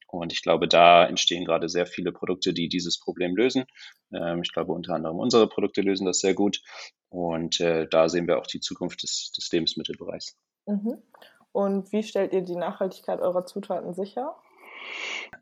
Und 0.07 0.33
ich 0.33 0.43
glaube, 0.43 0.69
da 0.69 1.07
entstehen 1.07 1.45
gerade 1.45 1.69
sehr 1.69 1.87
viele 1.87 2.13
Produkte, 2.13 2.53
die 2.53 2.69
dieses 2.69 2.99
Problem 2.99 3.35
lösen. 3.37 3.65
Ähm, 4.13 4.43
ich 4.43 4.53
glaube, 4.53 4.73
unter 4.73 4.95
anderem 4.95 5.19
unsere 5.19 5.49
Produkte 5.49 5.81
lösen 5.81 6.07
das 6.07 6.21
sehr 6.21 6.35
gut. 6.35 6.61
Und 7.09 7.61
äh, 7.61 7.87
da 7.89 8.09
sehen 8.09 8.27
wir 8.27 8.39
auch 8.39 8.47
die 8.47 8.61
Zukunft 8.61 9.03
des, 9.03 9.33
des 9.37 9.51
Lebensmittelbereichs. 9.53 10.37
Mhm. 10.67 11.03
Und 11.53 11.93
wie 11.93 12.03
stellt 12.03 12.33
ihr 12.33 12.43
die 12.43 12.57
Nachhaltigkeit 12.57 13.21
eurer 13.21 13.47
Zutaten 13.47 13.95
sicher? 13.95 14.37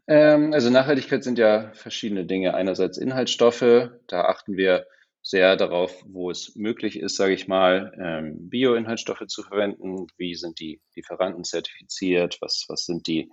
Ähm, 0.06 0.52
also 0.52 0.70
Nachhaltigkeit 0.70 1.24
sind 1.24 1.38
ja 1.38 1.72
verschiedene 1.72 2.24
Dinge. 2.24 2.54
Einerseits 2.54 2.98
Inhaltsstoffe, 2.98 3.90
da 4.06 4.24
achten 4.24 4.56
wir 4.56 4.86
sehr 5.22 5.56
darauf, 5.56 6.02
wo 6.06 6.30
es 6.30 6.56
möglich 6.56 6.98
ist, 6.98 7.16
sage 7.16 7.34
ich 7.34 7.46
mal, 7.46 7.92
ähm, 8.00 8.50
Bio-Inhaltsstoffe 8.50 9.26
zu 9.28 9.42
verwenden. 9.42 10.06
Wie 10.16 10.34
sind 10.34 10.58
die 10.58 10.80
Lieferanten 10.96 11.44
zertifiziert? 11.44 12.38
Was, 12.40 12.64
was 12.68 12.84
sind 12.84 13.06
die, 13.06 13.30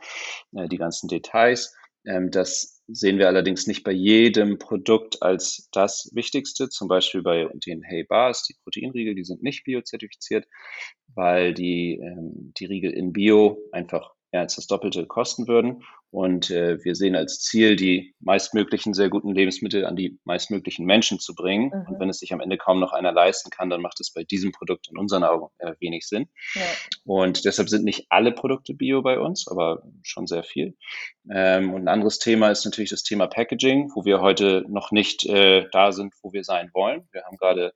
äh, 0.55 0.67
die 0.67 0.77
ganzen 0.77 1.07
Details? 1.07 1.75
Ähm, 2.05 2.31
das 2.31 2.81
sehen 2.87 3.17
wir 3.17 3.27
allerdings 3.27 3.67
nicht 3.67 3.83
bei 3.83 3.91
jedem 3.91 4.57
Produkt 4.57 5.21
als 5.21 5.67
das 5.71 6.09
Wichtigste. 6.13 6.69
Zum 6.69 6.87
Beispiel 6.87 7.21
bei 7.21 7.47
den 7.65 7.81
Hey 7.81 8.03
Bars, 8.03 8.43
die 8.43 8.55
Proteinriegel, 8.63 9.15
die 9.15 9.25
sind 9.25 9.43
nicht 9.43 9.63
biozertifiziert, 9.63 10.47
weil 11.13 11.53
die, 11.53 11.99
ähm, 12.01 12.53
die 12.57 12.65
Riegel 12.65 12.91
in 12.91 13.13
Bio 13.13 13.57
einfach 13.71 14.13
mehr 14.31 14.41
als 14.41 14.55
das 14.55 14.67
Doppelte 14.67 15.05
kosten 15.05 15.47
würden. 15.47 15.83
Und 16.11 16.49
äh, 16.49 16.83
wir 16.83 16.95
sehen 16.95 17.15
als 17.15 17.39
Ziel, 17.41 17.75
die 17.75 18.15
meistmöglichen 18.19 18.95
sehr 18.95 19.09
guten 19.09 19.33
Lebensmittel 19.33 19.85
an 19.85 19.95
die 19.95 20.17
meistmöglichen 20.23 20.85
Menschen 20.85 21.19
zu 21.19 21.35
bringen. 21.35 21.65
Mhm. 21.65 21.93
Und 21.93 21.99
wenn 21.99 22.09
es 22.09 22.19
sich 22.19 22.33
am 22.33 22.39
Ende 22.39 22.57
kaum 22.57 22.79
noch 22.79 22.93
einer 22.93 23.11
leisten 23.11 23.51
kann, 23.51 23.69
dann 23.69 23.81
macht 23.81 23.99
es 23.99 24.11
bei 24.11 24.23
diesem 24.23 24.51
Produkt 24.51 24.89
in 24.89 24.97
unseren 24.97 25.23
Augen 25.23 25.49
äh, 25.59 25.73
wenig 25.79 26.07
Sinn. 26.07 26.27
Ja. 26.55 26.61
Und 27.05 27.45
deshalb 27.45 27.69
sind 27.69 27.85
nicht 27.85 28.07
alle 28.09 28.31
Produkte 28.31 28.73
bio 28.73 29.03
bei 29.03 29.19
uns, 29.19 29.47
aber 29.47 29.83
schon 30.01 30.25
sehr 30.25 30.43
viel. 30.43 30.75
Ähm, 31.31 31.73
und 31.73 31.83
ein 31.83 31.87
anderes 31.87 32.17
Thema 32.17 32.49
ist 32.49 32.65
natürlich 32.65 32.89
das 32.89 33.03
Thema 33.03 33.27
Packaging, 33.27 33.91
wo 33.93 34.03
wir 34.03 34.19
heute 34.19 34.65
noch 34.67 34.91
nicht 34.91 35.25
äh, 35.27 35.67
da 35.71 35.91
sind, 35.91 36.15
wo 36.23 36.33
wir 36.33 36.43
sein 36.43 36.71
wollen. 36.73 37.07
Wir 37.11 37.23
haben 37.23 37.37
gerade, 37.37 37.73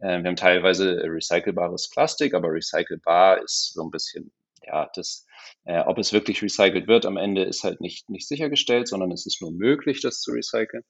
äh, 0.00 0.18
wir 0.22 0.28
haben 0.28 0.36
teilweise 0.36 1.02
recycelbares 1.02 1.88
Plastik, 1.88 2.34
aber 2.34 2.48
recycelbar 2.48 3.42
ist 3.42 3.72
so 3.72 3.82
ein 3.82 3.90
bisschen 3.90 4.30
ja, 4.66 4.90
das, 4.94 5.26
äh, 5.64 5.80
ob 5.80 5.98
es 5.98 6.12
wirklich 6.12 6.42
recycelt 6.42 6.86
wird 6.86 7.06
am 7.06 7.16
Ende 7.16 7.44
ist 7.44 7.64
halt 7.64 7.80
nicht, 7.80 8.08
nicht 8.10 8.28
sichergestellt, 8.28 8.88
sondern 8.88 9.10
es 9.12 9.26
ist 9.26 9.40
nur 9.40 9.52
möglich, 9.52 10.00
das 10.02 10.20
zu 10.20 10.32
recyceln. 10.32 10.84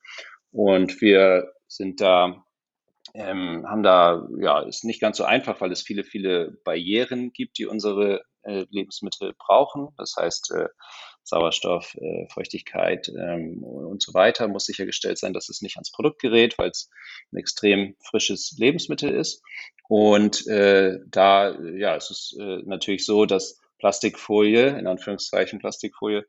Und 0.53 1.01
wir 1.01 1.53
sind 1.69 2.01
da, 2.01 2.45
ähm, 3.15 3.67
haben 3.69 3.83
da, 3.83 4.27
ja, 4.39 4.61
ist 4.61 4.85
nicht 4.85 5.01
ganz 5.01 5.17
so 5.17 5.25
einfach, 5.25 5.61
weil 5.61 5.73
es 5.73 5.83
viele, 5.83 6.05
viele 6.05 6.53
Barrieren 6.65 7.33
gibt, 7.33 7.59
die 7.59 7.67
unsere 7.67 8.23
äh, 8.43 8.67
Lebensmittel 8.71 9.35
brauchen. 9.39 9.89
Das 9.97 10.15
heißt, 10.19 10.53
äh, 10.53 10.69
Sauerstoff, 11.23 11.95
äh, 11.97 12.27
Feuchtigkeit 12.33 13.09
ähm, 13.09 13.63
und 13.63 14.03
so 14.03 14.15
weiter 14.15 14.49
muss 14.49 14.65
sichergestellt 14.65 15.19
sein, 15.19 15.33
dass 15.33 15.49
es 15.49 15.63
nicht 15.63 15.77
ans 15.77 15.93
Produkt 15.93 16.21
gerät, 16.21 16.59
weil 16.59 16.71
es 16.71 16.91
ein 17.33 17.37
extrem 17.37 17.97
frisches 18.03 18.57
Lebensmittel 18.59 19.11
ist. 19.11 19.43
Und 19.89 20.47
äh, 20.47 20.99
da, 21.07 21.59
ja, 21.61 21.97
es 21.97 22.11
ist 22.11 22.37
äh, 22.41 22.63
natürlich 22.65 23.05
so, 23.05 23.27
dass 23.27 23.61
Plastikfolie, 23.79 24.79
in 24.79 24.87
Anführungszeichen 24.87 25.59
Plastikfolie, 25.59 26.27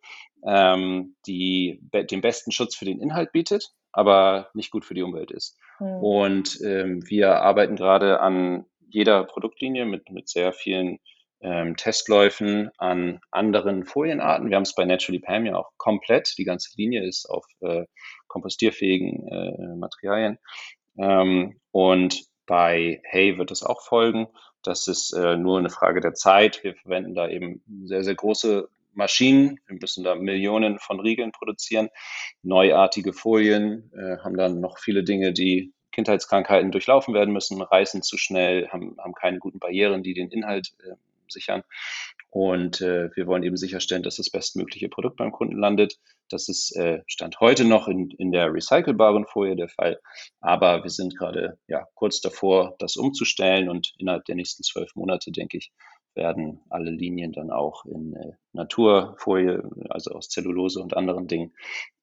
ähm, 0.47 1.15
die 1.27 1.79
be 1.81 2.05
den 2.05 2.21
besten 2.21 2.51
Schutz 2.51 2.75
für 2.75 2.85
den 2.85 3.01
Inhalt 3.01 3.31
bietet, 3.31 3.71
aber 3.91 4.49
nicht 4.53 4.71
gut 4.71 4.85
für 4.85 4.93
die 4.93 5.03
Umwelt 5.03 5.31
ist. 5.31 5.57
Mhm. 5.79 6.03
Und 6.03 6.61
ähm, 6.63 7.03
wir 7.07 7.41
arbeiten 7.41 7.75
gerade 7.75 8.19
an 8.19 8.65
jeder 8.89 9.23
Produktlinie 9.23 9.85
mit, 9.85 10.09
mit 10.09 10.29
sehr 10.29 10.53
vielen 10.53 10.99
ähm, 11.41 11.75
Testläufen 11.75 12.69
an 12.77 13.19
anderen 13.31 13.85
Folienarten. 13.85 14.49
Wir 14.49 14.57
haben 14.57 14.63
es 14.63 14.75
bei 14.75 14.85
Naturally 14.85 15.19
Pam 15.19 15.45
ja 15.45 15.55
auch 15.55 15.71
komplett. 15.77 16.37
Die 16.37 16.43
ganze 16.43 16.69
Linie 16.77 17.07
ist 17.07 17.25
auf 17.29 17.45
äh, 17.61 17.85
kompostierfähigen 18.27 19.27
äh, 19.27 19.75
Materialien. 19.75 20.37
Ähm, 20.97 21.59
und 21.71 22.21
bei 22.45 23.01
Hey 23.03 23.37
wird 23.37 23.51
es 23.51 23.63
auch 23.63 23.81
folgen. 23.81 24.27
Das 24.61 24.87
ist 24.87 25.13
äh, 25.13 25.37
nur 25.37 25.57
eine 25.57 25.69
Frage 25.69 26.01
der 26.01 26.13
Zeit. 26.13 26.63
Wir 26.63 26.75
verwenden 26.75 27.15
da 27.15 27.27
eben 27.27 27.63
sehr, 27.85 28.03
sehr 28.03 28.15
große 28.15 28.69
Maschinen. 28.93 29.59
Wir 29.67 29.77
müssen 29.79 30.03
da 30.03 30.15
Millionen 30.15 30.79
von 30.79 30.99
Riegeln 30.99 31.31
produzieren, 31.31 31.89
neuartige 32.43 33.13
Folien, 33.13 33.91
äh, 33.93 34.17
haben 34.23 34.37
dann 34.37 34.59
noch 34.59 34.79
viele 34.79 35.03
Dinge, 35.03 35.33
die 35.33 35.73
Kindheitskrankheiten 35.91 36.71
durchlaufen 36.71 37.13
werden 37.13 37.33
müssen, 37.33 37.61
reißen 37.61 38.01
zu 38.01 38.17
schnell, 38.17 38.69
haben, 38.69 38.95
haben 38.97 39.13
keine 39.13 39.39
guten 39.39 39.59
Barrieren, 39.59 40.03
die 40.03 40.13
den 40.13 40.29
Inhalt 40.29 40.71
äh, 40.83 40.95
sichern. 41.27 41.63
Und 42.29 42.79
äh, 42.79 43.09
wir 43.15 43.27
wollen 43.27 43.43
eben 43.43 43.57
sicherstellen, 43.57 44.03
dass 44.03 44.15
das 44.15 44.29
bestmögliche 44.29 44.87
Produkt 44.87 45.17
beim 45.17 45.33
Kunden 45.33 45.57
landet. 45.57 45.97
Das 46.29 46.47
ist 46.47 46.73
äh, 46.77 47.01
Stand 47.05 47.41
heute 47.41 47.65
noch 47.65 47.89
in, 47.89 48.09
in 48.11 48.31
der 48.31 48.53
recycelbaren 48.53 49.25
Folie 49.25 49.57
der 49.57 49.67
Fall. 49.67 49.99
Aber 50.39 50.83
wir 50.83 50.89
sind 50.89 51.17
gerade 51.17 51.57
ja, 51.67 51.85
kurz 51.93 52.21
davor, 52.21 52.75
das 52.79 52.95
umzustellen. 52.95 53.67
Und 53.67 53.93
innerhalb 53.97 54.23
der 54.25 54.35
nächsten 54.35 54.63
zwölf 54.63 54.95
Monate, 54.95 55.31
denke 55.31 55.57
ich, 55.57 55.73
werden 56.15 56.61
alle 56.69 56.91
Linien 56.91 57.31
dann 57.31 57.51
auch 57.51 57.85
in 57.85 58.15
äh, 58.15 58.33
Naturfolie, 58.53 59.63
also 59.89 60.11
aus 60.11 60.29
Zellulose 60.29 60.81
und 60.81 60.95
anderen 60.95 61.27
Dingen, 61.27 61.53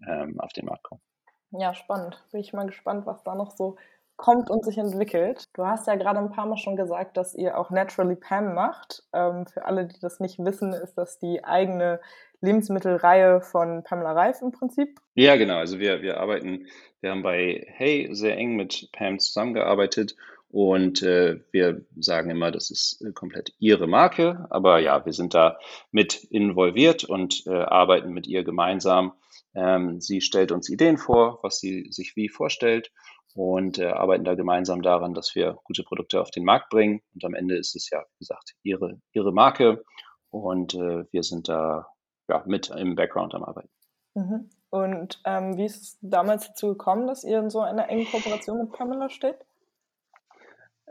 ähm, 0.07 0.41
auf 0.41 0.53
den 0.53 0.67
Markt 0.67 0.85
kommen. 0.85 1.03
Ja, 1.51 1.75
spannend. 1.75 2.23
Bin 2.31 2.41
ich 2.41 2.53
mal 2.53 2.67
gespannt, 2.67 3.07
was 3.07 3.23
da 3.23 3.35
noch 3.35 3.51
so 3.51 3.77
kommt 4.17 4.51
und 4.51 4.65
sich 4.65 4.77
entwickelt. 4.77 5.45
Du 5.55 5.65
hast 5.65 5.87
ja 5.87 5.95
gerade 5.95 6.19
ein 6.19 6.31
paar 6.31 6.47
Mal 6.47 6.57
schon 6.57 6.77
gesagt, 6.77 7.17
dass 7.17 7.35
ihr 7.35 7.57
auch 7.57 7.71
Naturally 7.71 8.17
Pam 8.17 8.55
macht. 8.55 9.05
Ähm, 9.15 9.47
für 9.47 9.65
alle, 9.65 9.87
die 9.87 9.99
das 10.01 10.21
nicht 10.21 10.39
wissen, 10.41 10.73
ist 10.73 10.95
das 10.95 11.19
die 11.19 11.45
eigene 11.45 12.01
Lebensmittelreihe 12.41 13.41
von 13.41 13.85
Pamela 13.85 14.13
Reif 14.13 14.43
im 14.43 14.51
Prinzip. 14.51 14.99
Ja, 15.15 15.37
genau. 15.37 15.57
Also 15.57 15.79
wir, 15.79 16.03
wir 16.03 16.19
arbeiten, 16.19 16.67
wir 17.01 17.13
haben 17.13 17.23
bei 17.23 17.65
Hey 17.69 18.09
sehr 18.13 18.37
eng 18.37 18.57
mit 18.57 18.91
Pam 18.93 19.19
zusammengearbeitet 19.19 20.17
und 20.51 21.03
äh, 21.03 21.41
wir 21.53 21.85
sagen 21.97 22.31
immer, 22.31 22.51
das 22.51 22.71
ist 22.71 23.03
äh, 23.03 23.13
komplett 23.13 23.53
ihre 23.59 23.87
Marke. 23.87 24.47
Aber 24.51 24.79
ja, 24.79 25.05
wir 25.05 25.13
sind 25.13 25.35
da 25.35 25.59
mit 25.91 26.25
involviert 26.25 27.05
und 27.05 27.47
äh, 27.47 27.51
arbeiten 27.51 28.11
mit 28.13 28.27
ihr 28.27 28.45
gemeinsam. 28.45 29.13
Ähm, 29.55 30.01
sie 30.01 30.21
stellt 30.21 30.51
uns 30.51 30.71
Ideen 30.71 30.97
vor, 30.97 31.41
was 31.43 31.59
sie 31.59 31.89
sich 31.91 32.15
wie 32.17 32.29
vorstellt 32.29 32.91
und 33.35 33.79
äh, 33.79 33.89
arbeiten 33.89 34.25
da 34.25 34.35
gemeinsam 34.35 34.81
daran, 34.81 35.13
dass 35.13 35.35
wir 35.35 35.59
gute 35.65 35.83
Produkte 35.83 36.21
auf 36.21 36.31
den 36.31 36.45
Markt 36.45 36.71
bringen. 36.71 37.03
Und 37.15 37.25
am 37.25 37.35
Ende 37.35 37.57
ist 37.57 37.77
es 37.77 37.91
ja, 37.91 38.01
wie 38.01 38.19
gesagt, 38.19 38.55
ihre, 38.63 39.01
ihre 39.13 39.33
Marke 39.33 39.85
und 40.31 40.75
äh, 40.75 41.05
wir 41.11 41.23
sind 41.23 41.49
da 41.49 41.89
ja, 42.29 42.43
mit 42.47 42.71
im 42.71 42.95
Background 42.95 43.35
am 43.35 43.45
Arbeiten. 43.45 43.71
Mhm. 44.15 44.51
Und 44.71 45.21
ähm, 45.25 45.57
wie 45.57 45.65
ist 45.65 45.83
es 45.83 45.99
damals 46.01 46.49
dazu 46.49 46.69
gekommen, 46.69 47.07
dass 47.07 47.25
ihr 47.25 47.39
in 47.39 47.51
so 47.51 47.61
einer 47.61 47.89
engen 47.89 48.07
Kooperation 48.07 48.59
mit 48.59 48.73
Pamela 48.73 49.09
steht? 49.09 49.39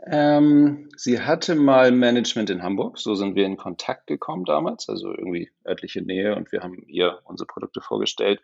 Ähm, 0.06 0.88
sie 0.96 1.20
hatte 1.20 1.54
mal 1.54 1.90
Management 1.90 2.50
in 2.50 2.62
Hamburg, 2.62 2.98
so 2.98 3.14
sind 3.14 3.34
wir 3.34 3.44
in 3.44 3.56
Kontakt 3.56 4.06
gekommen 4.06 4.44
damals, 4.44 4.88
also 4.88 5.10
irgendwie 5.10 5.50
örtliche 5.66 6.02
Nähe 6.02 6.36
und 6.36 6.52
wir 6.52 6.60
haben 6.60 6.82
ihr 6.86 7.20
unsere 7.24 7.46
Produkte 7.46 7.80
vorgestellt. 7.80 8.40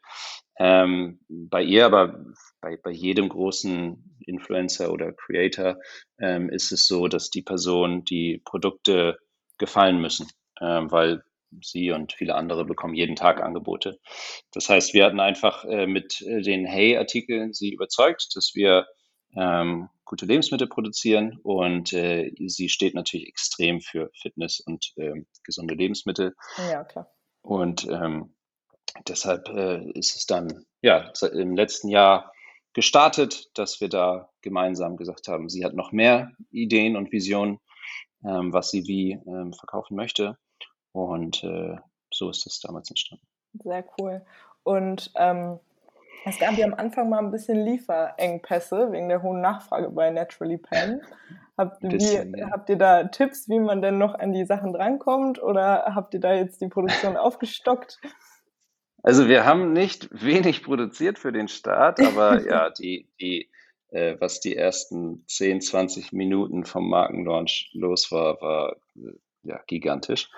Ähm, 0.59 1.21
bei 1.29 1.63
ihr, 1.63 1.87
aber 1.87 2.25
bei, 2.61 2.77
bei 2.77 2.91
jedem 2.91 3.29
großen 3.29 4.19
Influencer 4.27 4.93
oder 4.93 5.13
Creator 5.13 5.77
ähm, 6.19 6.49
ist 6.51 6.73
es 6.73 6.87
so, 6.87 7.09
dass 7.09 7.31
die 7.31 7.43
Person 7.43 8.05
die 8.05 8.43
Produkte 8.45 9.19
gefallen 9.59 10.01
müssen, 10.01 10.27
ähm, 10.61 10.91
weil 10.91 11.23
sie 11.63 11.93
und 11.93 12.13
viele 12.13 12.35
andere 12.35 12.65
bekommen 12.65 12.95
jeden 12.95 13.17
Tag 13.17 13.41
Angebote. 13.41 14.01
Das 14.53 14.69
heißt, 14.69 14.93
wir 14.93 15.05
hatten 15.05 15.21
einfach 15.21 15.65
äh, 15.65 15.87
mit 15.87 16.21
äh, 16.23 16.43
den 16.43 16.67
Hey-Artikeln 16.67 17.53
sie 17.53 17.73
überzeugt, 17.73 18.29
dass 18.35 18.53
wir 18.55 18.87
ähm, 19.37 19.89
gute 20.05 20.27
Lebensmittel 20.27 20.69
produzieren 20.69 21.39
und 21.43 21.93
äh, 21.93 22.33
sie 22.47 22.69
steht 22.69 22.95
natürlich 22.95 23.29
extrem 23.29 23.81
für 23.81 24.11
Fitness 24.15 24.61
und 24.61 24.93
ähm, 24.97 25.27
gesunde 25.43 25.75
Lebensmittel. 25.75 26.35
Ja, 26.71 26.85
klar. 26.85 27.11
Und 27.43 27.87
ähm, 27.91 28.35
deshalb 29.09 29.49
äh, 29.49 29.91
ist 29.93 30.17
es 30.17 30.27
dann 30.27 30.65
ja 30.83 31.11
im 31.33 31.57
letzten 31.57 31.89
Jahr 31.89 32.33
gestartet, 32.73 33.51
dass 33.55 33.81
wir 33.81 33.89
da 33.89 34.29
gemeinsam 34.43 34.97
gesagt 34.97 35.29
haben, 35.29 35.49
sie 35.49 35.65
hat 35.65 35.75
noch 35.75 35.93
mehr 35.93 36.33
Ideen 36.51 36.97
und 36.97 37.13
Visionen, 37.13 37.59
ähm, 38.25 38.53
was 38.53 38.71
sie 38.71 38.87
wie 38.87 39.13
ähm, 39.27 39.53
verkaufen 39.53 39.97
möchte. 39.97 40.37
Und 40.93 41.43
äh, 41.45 41.77
so 42.13 42.31
ist 42.31 42.47
das 42.47 42.61
damals 42.61 42.91
entstanden. 42.91 43.27
Sehr 43.63 43.85
cool. 43.99 44.25
Und 44.63 45.13
ähm, 45.17 45.59
es 46.25 46.39
gab 46.39 46.57
ja 46.57 46.67
am 46.67 46.75
Anfang 46.75 47.09
mal 47.09 47.19
ein 47.19 47.31
bisschen 47.31 47.65
Lieferengpässe 47.65 48.91
wegen 48.93 49.09
der 49.09 49.23
hohen 49.23 49.41
Nachfrage 49.41 49.91
bei 49.91 50.11
Naturally 50.11 50.59
Pen. 50.59 51.03
Habt, 51.57 51.81
bisschen, 51.81 52.35
wie, 52.35 52.41
ja. 52.41 52.51
habt 52.51 52.69
ihr 52.69 52.77
da 52.77 53.05
Tipps, 53.05 53.49
wie 53.49 53.61
man 53.61 53.81
denn 53.81 53.99
noch 53.99 54.15
an 54.15 54.33
die 54.33 54.45
Sachen 54.45 54.73
drankommt 54.73 55.41
oder 55.41 55.93
habt 55.95 56.15
ihr 56.15 56.21
da 56.21 56.35
jetzt 56.35 56.61
die 56.61 56.69
Produktion 56.69 57.17
aufgestockt? 57.17 58.01
Also 59.03 59.29
wir 59.29 59.45
haben 59.45 59.73
nicht 59.73 60.09
wenig 60.11 60.65
produziert 60.65 61.19
für 61.19 61.31
den 61.31 61.47
Start, 61.47 62.01
aber 62.01 62.43
ja, 62.49 62.71
die, 62.71 63.09
die, 63.21 63.51
äh, 63.91 64.17
was 64.19 64.41
die 64.41 64.57
ersten 64.57 65.25
10, 65.29 65.61
20 65.61 66.13
Minuten 66.13 66.65
vom 66.65 66.89
Markenlaunch 66.89 67.71
los 67.75 68.11
war, 68.11 68.41
war 68.41 68.77
äh, 68.97 69.13
ja, 69.45 69.61
gigantisch. 69.67 70.31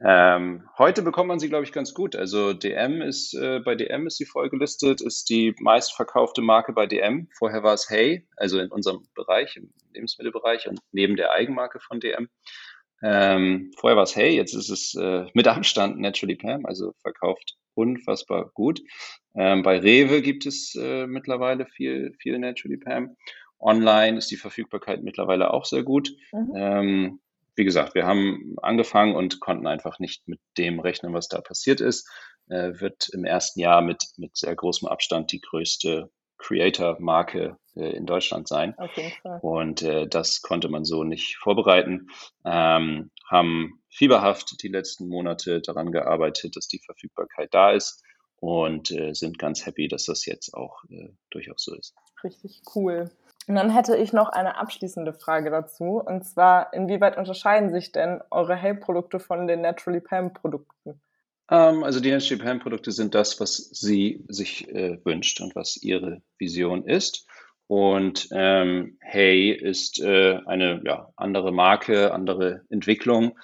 Ähm, 0.00 0.68
heute 0.78 1.02
bekommt 1.02 1.28
man 1.28 1.38
sie, 1.38 1.48
glaube 1.48 1.64
ich, 1.64 1.72
ganz 1.72 1.94
gut. 1.94 2.14
Also 2.14 2.52
DM 2.52 3.00
ist, 3.00 3.34
äh, 3.34 3.60
bei 3.60 3.74
DM 3.74 4.06
ist 4.06 4.18
sie 4.18 4.26
voll 4.26 4.50
gelistet, 4.50 5.00
ist 5.00 5.30
die 5.30 5.54
meistverkaufte 5.58 6.42
Marke 6.42 6.72
bei 6.72 6.86
DM. 6.86 7.28
Vorher 7.36 7.62
war 7.62 7.74
es 7.74 7.88
Hey, 7.88 8.28
also 8.36 8.58
in 8.58 8.70
unserem 8.70 9.08
Bereich, 9.14 9.56
im 9.56 9.72
Lebensmittelbereich 9.92 10.68
und 10.68 10.80
neben 10.92 11.16
der 11.16 11.32
Eigenmarke 11.32 11.80
von 11.80 12.00
DM. 12.00 12.28
Ähm, 13.02 13.72
vorher 13.76 13.96
war 13.96 14.04
es 14.04 14.14
Hey, 14.14 14.36
jetzt 14.36 14.54
ist 14.54 14.68
es 14.68 14.94
äh, 14.94 15.26
mit 15.34 15.48
Abstand 15.48 15.98
Naturally 15.98 16.36
Pam, 16.36 16.66
also 16.66 16.92
verkauft 17.00 17.56
unfassbar 17.74 18.50
gut. 18.54 18.80
Ähm, 19.34 19.62
bei 19.62 19.78
Rewe 19.78 20.20
gibt 20.20 20.46
es 20.46 20.74
äh, 20.74 21.06
mittlerweile 21.06 21.66
viel, 21.66 22.14
viel 22.18 22.38
Naturally 22.38 22.76
Pam. 22.76 23.16
Online 23.58 24.18
ist 24.18 24.30
die 24.30 24.36
Verfügbarkeit 24.36 25.02
mittlerweile 25.02 25.52
auch 25.52 25.64
sehr 25.64 25.84
gut. 25.84 26.10
Mhm. 26.32 26.52
Ähm, 26.54 27.20
wie 27.54 27.64
gesagt, 27.64 27.94
wir 27.94 28.06
haben 28.06 28.56
angefangen 28.62 29.14
und 29.14 29.40
konnten 29.40 29.66
einfach 29.66 29.98
nicht 29.98 30.26
mit 30.26 30.40
dem 30.58 30.80
rechnen, 30.80 31.12
was 31.12 31.28
da 31.28 31.40
passiert 31.40 31.80
ist. 31.80 32.08
Äh, 32.48 32.80
wird 32.80 33.08
im 33.12 33.24
ersten 33.24 33.60
Jahr 33.60 33.82
mit, 33.82 34.04
mit 34.16 34.36
sehr 34.36 34.54
großem 34.54 34.88
Abstand 34.88 35.32
die 35.32 35.40
größte 35.40 36.10
Creator-Marke 36.38 37.56
äh, 37.76 37.96
in 37.96 38.06
Deutschland 38.06 38.48
sein. 38.48 38.74
Fall. 39.22 39.38
Und 39.42 39.82
äh, 39.82 40.08
das 40.08 40.42
konnte 40.42 40.68
man 40.68 40.84
so 40.84 41.04
nicht 41.04 41.36
vorbereiten. 41.36 42.08
Ähm, 42.44 43.10
haben 43.30 43.80
fieberhaft 43.90 44.62
die 44.62 44.68
letzten 44.68 45.08
Monate 45.08 45.60
daran 45.60 45.92
gearbeitet, 45.92 46.56
dass 46.56 46.66
die 46.66 46.80
Verfügbarkeit 46.84 47.52
da 47.52 47.72
ist 47.72 48.02
und 48.40 48.90
äh, 48.90 49.14
sind 49.14 49.38
ganz 49.38 49.64
happy, 49.64 49.88
dass 49.88 50.04
das 50.04 50.26
jetzt 50.26 50.52
auch 50.54 50.82
äh, 50.90 51.10
durchaus 51.30 51.62
so 51.62 51.76
ist. 51.76 51.94
Richtig 52.24 52.62
cool. 52.74 53.10
Und 53.48 53.56
dann 53.56 53.70
hätte 53.70 53.96
ich 53.96 54.12
noch 54.12 54.28
eine 54.28 54.56
abschließende 54.56 55.12
Frage 55.12 55.50
dazu. 55.50 56.00
Und 56.04 56.24
zwar, 56.24 56.72
inwieweit 56.72 57.16
unterscheiden 57.16 57.72
sich 57.72 57.92
denn 57.92 58.20
eure 58.30 58.54
Hey-Produkte 58.54 59.18
von 59.18 59.46
den 59.46 59.62
Naturally 59.62 60.00
Pam-Produkten? 60.00 61.00
Ähm, 61.50 61.82
also 61.82 62.00
die 62.00 62.10
Naturally 62.10 62.42
Pam-Produkte 62.42 62.92
sind 62.92 63.14
das, 63.14 63.40
was 63.40 63.56
sie 63.56 64.24
sich 64.28 64.68
äh, 64.68 65.04
wünscht 65.04 65.40
und 65.40 65.56
was 65.56 65.82
ihre 65.82 66.22
Vision 66.38 66.86
ist. 66.86 67.26
Und 67.66 68.28
ähm, 68.32 68.98
Hey 69.00 69.50
ist 69.50 70.00
äh, 70.00 70.38
eine 70.46 70.82
ja, 70.84 71.08
andere 71.16 71.52
Marke, 71.52 72.12
andere 72.12 72.62
Entwicklung 72.68 73.38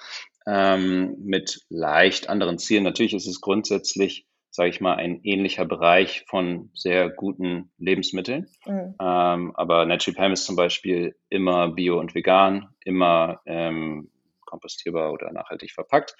ähm, 0.45 1.15
mit 1.19 1.61
leicht 1.69 2.29
anderen 2.29 2.57
Zielen. 2.57 2.83
Natürlich 2.83 3.13
ist 3.13 3.27
es 3.27 3.41
grundsätzlich 3.41 4.27
sage 4.59 4.71
ich 4.71 4.81
mal, 4.81 4.95
ein 4.95 5.21
ähnlicher 5.23 5.63
Bereich 5.63 6.25
von 6.27 6.69
sehr 6.73 7.09
guten 7.09 7.71
Lebensmitteln. 7.77 8.49
Mhm. 8.65 8.93
Ähm, 8.99 9.55
aber 9.55 9.85
Natural 9.85 10.15
Pam 10.17 10.33
ist 10.33 10.43
zum 10.43 10.57
Beispiel 10.57 11.15
immer 11.29 11.69
bio 11.69 11.97
und 11.97 12.13
vegan, 12.13 12.67
immer 12.83 13.39
ähm, 13.45 14.11
kompostierbar 14.41 15.13
oder 15.13 15.31
nachhaltig 15.31 15.71
verpackt. 15.71 16.17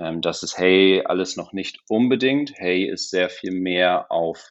Ähm, 0.00 0.20
das 0.20 0.42
ist 0.42 0.58
Hey 0.58 1.04
alles 1.04 1.36
noch 1.36 1.52
nicht 1.52 1.78
unbedingt. 1.88 2.54
Hey 2.56 2.90
ist 2.90 3.10
sehr 3.10 3.28
viel 3.28 3.52
mehr 3.52 4.10
auf 4.10 4.48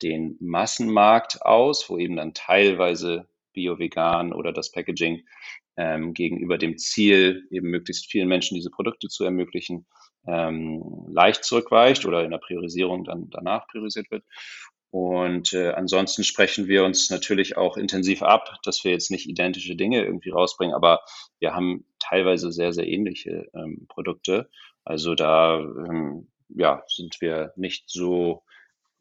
den 0.00 0.36
Massenmarkt 0.38 1.42
aus, 1.42 1.90
wo 1.90 1.98
eben 1.98 2.14
dann 2.14 2.34
teilweise 2.34 3.26
bio-vegan 3.52 4.32
oder 4.32 4.52
das 4.52 4.70
Packaging 4.70 5.24
ähm, 5.76 6.14
gegenüber 6.14 6.56
dem 6.56 6.78
Ziel, 6.78 7.48
eben 7.50 7.68
möglichst 7.68 8.08
vielen 8.08 8.28
Menschen 8.28 8.54
diese 8.54 8.70
Produkte 8.70 9.08
zu 9.08 9.24
ermöglichen, 9.24 9.86
ähm, 10.26 11.06
leicht 11.08 11.44
zurückweicht 11.44 12.04
oder 12.06 12.24
in 12.24 12.30
der 12.30 12.38
Priorisierung 12.38 13.04
dann 13.04 13.30
danach 13.30 13.66
priorisiert 13.68 14.10
wird. 14.10 14.24
Und 14.90 15.52
äh, 15.52 15.72
ansonsten 15.72 16.24
sprechen 16.24 16.68
wir 16.68 16.84
uns 16.84 17.10
natürlich 17.10 17.56
auch 17.56 17.76
intensiv 17.76 18.22
ab, 18.22 18.58
dass 18.62 18.84
wir 18.84 18.92
jetzt 18.92 19.10
nicht 19.10 19.28
identische 19.28 19.76
Dinge 19.76 20.04
irgendwie 20.04 20.30
rausbringen, 20.30 20.74
aber 20.74 21.00
wir 21.38 21.54
haben 21.54 21.84
teilweise 21.98 22.52
sehr, 22.52 22.72
sehr 22.72 22.86
ähnliche 22.86 23.48
ähm, 23.54 23.86
Produkte. 23.88 24.48
Also 24.84 25.14
da 25.14 25.58
ähm, 25.58 26.28
ja, 26.48 26.82
sind 26.86 27.20
wir 27.20 27.52
nicht 27.56 27.90
so 27.90 28.42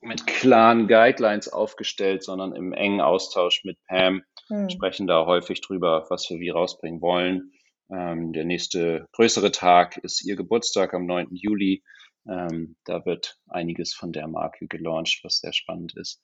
mit 0.02 0.28
klaren 0.28 0.88
Guidelines 0.88 1.52
aufgestellt, 1.52 2.24
sondern 2.24 2.54
im 2.54 2.74
engen 2.74 3.02
Austausch 3.02 3.64
mit 3.64 3.78
Pam 3.88 4.24
hm. 4.48 4.70
sprechen 4.70 5.08
da 5.08 5.26
häufig 5.26 5.62
drüber, 5.62 6.06
was 6.10 6.30
wir 6.30 6.40
wie 6.40 6.50
rausbringen 6.50 7.02
wollen. 7.02 7.52
Ähm, 7.90 8.34
der 8.34 8.46
nächste 8.46 9.08
größere 9.14 9.52
Tag 9.52 9.98
ist 9.98 10.26
ihr 10.26 10.36
Geburtstag 10.36 10.94
am 10.94 11.06
9. 11.06 11.28
Juli. 11.32 11.84
Ähm, 12.28 12.76
da 12.86 13.06
wird 13.06 13.38
einiges 13.48 13.94
von 13.94 14.12
der 14.12 14.28
Marke 14.28 14.68
gelauncht, 14.68 15.22
was 15.24 15.40
sehr 15.40 15.54
spannend 15.54 15.96
ist. 15.96 16.22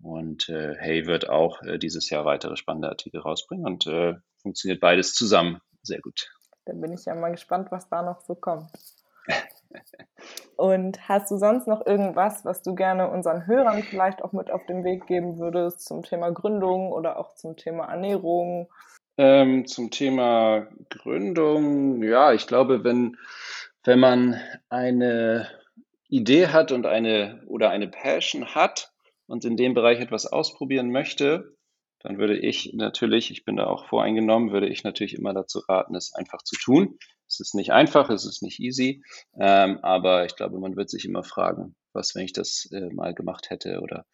Und 0.00 0.48
äh, 0.48 0.74
Hey 0.78 1.06
wird 1.06 1.28
auch 1.28 1.62
äh, 1.62 1.78
dieses 1.78 2.08
Jahr 2.08 2.24
weitere 2.24 2.56
spannende 2.56 2.88
Artikel 2.88 3.20
rausbringen 3.20 3.66
und 3.66 3.86
äh, 3.86 4.14
funktioniert 4.40 4.80
beides 4.80 5.12
zusammen 5.12 5.60
sehr 5.82 6.00
gut. 6.00 6.30
Dann 6.64 6.80
bin 6.80 6.92
ich 6.92 7.04
ja 7.04 7.14
mal 7.14 7.30
gespannt, 7.30 7.70
was 7.70 7.88
da 7.88 8.02
noch 8.02 8.20
so 8.20 8.34
kommt. 8.34 8.70
Und 10.56 11.08
hast 11.08 11.30
du 11.30 11.38
sonst 11.38 11.66
noch 11.66 11.84
irgendwas, 11.84 12.44
was 12.44 12.62
du 12.62 12.74
gerne 12.74 13.10
unseren 13.10 13.46
Hörern 13.46 13.82
vielleicht 13.82 14.22
auch 14.22 14.32
mit 14.32 14.50
auf 14.50 14.64
den 14.66 14.84
Weg 14.84 15.06
geben 15.06 15.38
würdest 15.38 15.84
zum 15.84 16.02
Thema 16.02 16.30
Gründung 16.30 16.92
oder 16.92 17.18
auch 17.18 17.34
zum 17.34 17.56
Thema 17.56 17.86
Ernährung 17.86 18.68
ähm, 19.16 19.66
zum 19.66 19.90
Thema 19.90 20.68
Gründung, 20.88 22.02
ja, 22.02 22.32
ich 22.32 22.46
glaube, 22.46 22.84
wenn, 22.84 23.16
wenn 23.84 24.00
man 24.00 24.40
eine 24.68 25.48
Idee 26.08 26.48
hat 26.48 26.72
und 26.72 26.86
eine 26.86 27.42
oder 27.46 27.70
eine 27.70 27.88
Passion 27.88 28.54
hat 28.54 28.92
und 29.26 29.44
in 29.44 29.56
dem 29.56 29.74
Bereich 29.74 30.00
etwas 30.00 30.26
ausprobieren 30.26 30.90
möchte, 30.90 31.56
dann 32.02 32.18
würde 32.18 32.36
ich 32.36 32.72
natürlich, 32.74 33.30
ich 33.30 33.44
bin 33.44 33.56
da 33.56 33.66
auch 33.66 33.86
voreingenommen, 33.86 34.52
würde 34.52 34.68
ich 34.68 34.82
natürlich 34.82 35.14
immer 35.14 35.32
dazu 35.32 35.60
raten, 35.60 35.94
es 35.94 36.12
einfach 36.14 36.42
zu 36.42 36.56
tun. 36.56 36.98
Es 37.28 37.40
ist 37.40 37.54
nicht 37.54 37.72
einfach, 37.72 38.10
es 38.10 38.26
ist 38.26 38.42
nicht 38.42 38.60
easy, 38.60 39.02
ähm, 39.38 39.78
aber 39.82 40.26
ich 40.26 40.36
glaube, 40.36 40.58
man 40.58 40.76
wird 40.76 40.90
sich 40.90 41.04
immer 41.04 41.22
fragen, 41.22 41.76
was, 41.92 42.14
wenn 42.14 42.24
ich 42.24 42.32
das 42.32 42.68
äh, 42.72 42.90
mal 42.92 43.14
gemacht 43.14 43.50
hätte 43.50 43.80
oder 43.80 44.04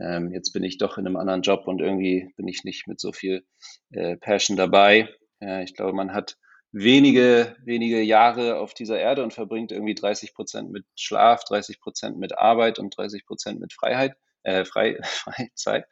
ähm, 0.00 0.32
jetzt 0.32 0.52
bin 0.52 0.64
ich 0.64 0.78
doch 0.78 0.98
in 0.98 1.06
einem 1.06 1.16
anderen 1.16 1.42
Job 1.42 1.66
und 1.66 1.80
irgendwie 1.80 2.32
bin 2.36 2.48
ich 2.48 2.64
nicht 2.64 2.86
mit 2.86 3.00
so 3.00 3.12
viel 3.12 3.44
äh, 3.90 4.16
Passion 4.16 4.56
dabei. 4.56 5.08
Äh, 5.40 5.64
ich 5.64 5.74
glaube, 5.74 5.92
man 5.92 6.12
hat 6.12 6.36
wenige, 6.72 7.54
wenige 7.62 8.00
Jahre 8.00 8.58
auf 8.58 8.74
dieser 8.74 8.98
Erde 8.98 9.22
und 9.22 9.34
verbringt 9.34 9.72
irgendwie 9.72 9.94
30 9.94 10.34
Prozent 10.34 10.70
mit 10.70 10.86
Schlaf, 10.96 11.44
30 11.44 11.80
Prozent 11.80 12.18
mit 12.18 12.38
Arbeit 12.38 12.78
und 12.78 12.96
30 12.96 13.26
Prozent 13.26 13.60
mit 13.60 13.72
Freiheit, 13.72 14.16
äh, 14.42 14.64
Frei, 14.64 14.98
Freizeit. 15.02 15.84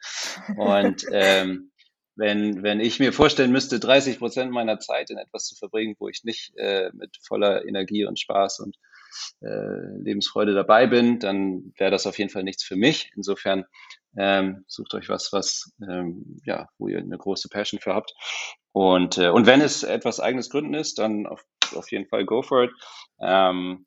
Und 0.57 1.05
ähm, 1.11 1.71
wenn, 2.15 2.63
wenn 2.63 2.79
ich 2.79 2.99
mir 2.99 3.13
vorstellen 3.13 3.51
müsste, 3.51 3.79
30 3.79 4.19
Prozent 4.19 4.51
meiner 4.51 4.79
Zeit 4.79 5.11
in 5.11 5.17
etwas 5.17 5.45
zu 5.45 5.55
verbringen, 5.55 5.95
wo 5.99 6.09
ich 6.09 6.23
nicht 6.23 6.51
äh, 6.57 6.89
mit 6.93 7.17
voller 7.21 7.65
Energie 7.65 8.05
und 8.05 8.19
Spaß 8.19 8.59
und 8.59 8.77
äh, 9.41 10.01
Lebensfreude 10.01 10.53
dabei 10.53 10.87
bin, 10.87 11.19
dann 11.19 11.73
wäre 11.77 11.91
das 11.91 12.07
auf 12.07 12.17
jeden 12.17 12.29
Fall 12.29 12.43
nichts 12.43 12.63
für 12.63 12.75
mich. 12.75 13.11
Insofern 13.15 13.65
ähm, 14.17 14.63
sucht 14.67 14.93
euch 14.93 15.09
was, 15.09 15.31
was 15.31 15.71
ähm, 15.87 16.39
ja, 16.45 16.67
wo 16.77 16.87
ihr 16.87 16.99
eine 16.99 17.17
große 17.17 17.49
Passion 17.49 17.79
für 17.79 17.93
habt. 17.93 18.13
Und, 18.71 19.17
äh, 19.17 19.29
und 19.29 19.45
wenn 19.45 19.61
es 19.61 19.83
etwas 19.83 20.19
eigenes 20.19 20.49
Gründen 20.49 20.73
ist, 20.73 20.99
dann 20.99 21.27
auf, 21.27 21.43
auf 21.75 21.91
jeden 21.91 22.07
Fall 22.07 22.25
go 22.25 22.41
for 22.41 22.65
it. 22.65 22.71
Ähm, 23.21 23.85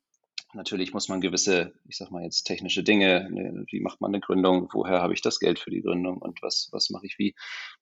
natürlich 0.53 0.93
muss 0.93 1.09
man 1.09 1.21
gewisse, 1.21 1.73
ich 1.87 1.97
sag 1.97 2.11
mal 2.11 2.23
jetzt 2.23 2.43
technische 2.43 2.83
Dinge, 2.83 3.27
ne, 3.29 3.65
wie 3.69 3.81
macht 3.81 4.01
man 4.01 4.11
eine 4.11 4.21
Gründung, 4.21 4.69
woher 4.73 5.01
habe 5.01 5.13
ich 5.13 5.21
das 5.21 5.39
Geld 5.39 5.59
für 5.59 5.71
die 5.71 5.81
Gründung 5.81 6.17
und 6.17 6.41
was, 6.41 6.69
was 6.71 6.89
mache 6.89 7.05
ich 7.05 7.19
wie, 7.19 7.35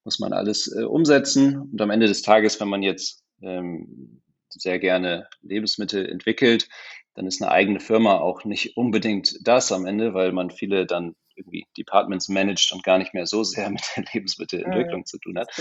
muss 0.04 0.20
man 0.20 0.34
alles 0.34 0.74
äh, 0.76 0.84
umsetzen. 0.84 1.70
Und 1.72 1.82
am 1.82 1.92
Ende 1.92 2.08
des 2.08 2.22
Tages, 2.22 2.60
wenn 2.60 2.70
man 2.70 2.84
jetzt 2.84 3.24
ähm, 3.42 4.22
sehr 4.50 4.80
gerne 4.80 5.28
Lebensmittel 5.42 6.08
entwickelt, 6.08 6.68
dann 7.16 7.28
ist 7.28 7.42
eine 7.42 7.52
eigene 7.52 7.80
Firma 7.80 8.18
auch 8.18 8.44
nicht 8.44 8.78
unbedingt 8.78 9.36
das 9.44 9.72
am 9.72 9.86
Ende, 9.86 10.14
weil 10.14 10.32
man 10.32 10.50
viele 10.50 10.86
dann 10.86 11.16
irgendwie 11.36 11.66
Departments 11.78 12.30
managt 12.30 12.72
und 12.74 12.84
gar 12.84 12.98
nicht 12.98 13.14
mehr 13.14 13.26
so 13.26 13.44
sehr 13.44 13.70
mit 13.72 13.82
der 13.96 14.06
Lebensmittelentwicklung 14.14 15.02
mhm, 15.02 15.06
zu 15.06 15.18
tun 15.20 15.38
hat. 15.40 15.52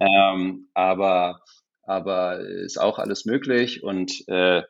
Ähm, 0.00 0.68
aber, 0.74 1.40
aber 1.82 2.40
ist 2.40 2.80
auch 2.80 2.98
alles 2.98 3.24
möglich 3.24 3.82
und 3.82 4.26
äh, 4.28 4.62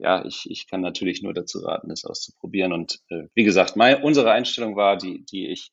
ja, 0.00 0.24
ich, 0.24 0.48
ich 0.48 0.68
kann 0.68 0.80
natürlich 0.80 1.22
nur 1.22 1.34
dazu 1.34 1.58
raten, 1.58 1.90
es 1.90 2.04
auszuprobieren. 2.04 2.72
Und 2.72 3.00
äh, 3.10 3.24
wie 3.34 3.42
gesagt, 3.42 3.74
meine, 3.74 4.00
unsere 4.02 4.30
Einstellung 4.30 4.76
war, 4.76 4.96
die, 4.96 5.24
die 5.24 5.48
ich 5.48 5.72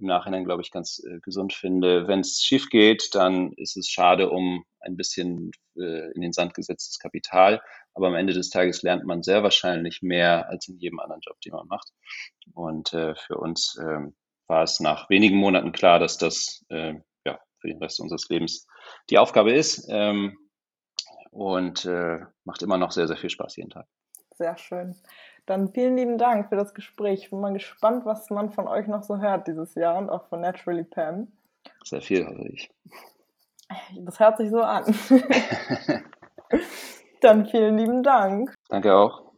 im 0.00 0.06
Nachhinein, 0.06 0.44
glaube 0.44 0.62
ich, 0.62 0.70
ganz 0.70 1.02
äh, 1.04 1.20
gesund 1.20 1.52
finde. 1.52 2.08
Wenn 2.08 2.20
es 2.20 2.42
schief 2.42 2.68
geht, 2.70 3.14
dann 3.14 3.52
ist 3.52 3.76
es 3.76 3.88
schade 3.88 4.30
um 4.30 4.64
ein 4.80 4.96
bisschen 4.96 5.50
äh, 5.76 6.10
in 6.12 6.22
den 6.22 6.32
Sand 6.32 6.54
gesetztes 6.54 6.98
Kapital. 6.98 7.62
Aber 7.94 8.08
am 8.08 8.14
Ende 8.14 8.32
des 8.32 8.50
Tages 8.50 8.82
lernt 8.82 9.04
man 9.04 9.22
sehr 9.22 9.42
wahrscheinlich 9.42 10.00
mehr 10.02 10.48
als 10.48 10.68
in 10.68 10.78
jedem 10.78 11.00
anderen 11.00 11.20
Job, 11.22 11.40
den 11.40 11.52
man 11.52 11.66
macht. 11.66 11.88
Und 12.54 12.92
äh, 12.92 13.14
für 13.14 13.36
uns 13.38 13.76
äh, 13.80 14.00
war 14.46 14.62
es 14.62 14.80
nach 14.80 15.10
wenigen 15.10 15.36
Monaten 15.36 15.72
klar, 15.72 15.98
dass 15.98 16.18
das 16.18 16.64
äh, 16.68 16.94
ja, 17.24 17.38
für 17.58 17.68
den 17.68 17.78
Rest 17.78 18.00
unseres 18.00 18.28
Lebens 18.28 18.66
die 19.10 19.18
Aufgabe 19.18 19.52
ist. 19.52 19.86
Ähm, 19.90 20.36
und 21.30 21.84
äh, 21.84 22.20
macht 22.44 22.62
immer 22.62 22.76
noch 22.76 22.90
sehr, 22.90 23.06
sehr 23.06 23.16
viel 23.16 23.30
Spaß 23.30 23.56
jeden 23.56 23.70
Tag. 23.70 23.86
Sehr 24.36 24.56
schön. 24.56 24.96
Dann 25.46 25.72
vielen 25.72 25.96
lieben 25.96 26.18
Dank 26.18 26.48
für 26.48 26.56
das 26.56 26.74
Gespräch. 26.74 27.24
Ich 27.24 27.30
bin 27.30 27.40
mal 27.40 27.52
gespannt, 27.52 28.04
was 28.04 28.30
man 28.30 28.50
von 28.50 28.68
euch 28.68 28.86
noch 28.86 29.02
so 29.02 29.18
hört 29.18 29.46
dieses 29.46 29.74
Jahr 29.74 29.98
und 29.98 30.10
auch 30.10 30.28
von 30.28 30.40
Naturally 30.40 30.84
Pam. 30.84 31.28
Sehr 31.84 32.00
viel, 32.00 32.26
hoffe 32.26 32.48
ich. 32.48 32.70
Das 33.98 34.18
hört 34.18 34.38
sich 34.38 34.50
so 34.50 34.60
an. 34.60 34.84
Dann 37.20 37.46
vielen 37.46 37.78
lieben 37.78 38.02
Dank. 38.02 38.54
Danke 38.68 38.94
auch. 38.94 39.29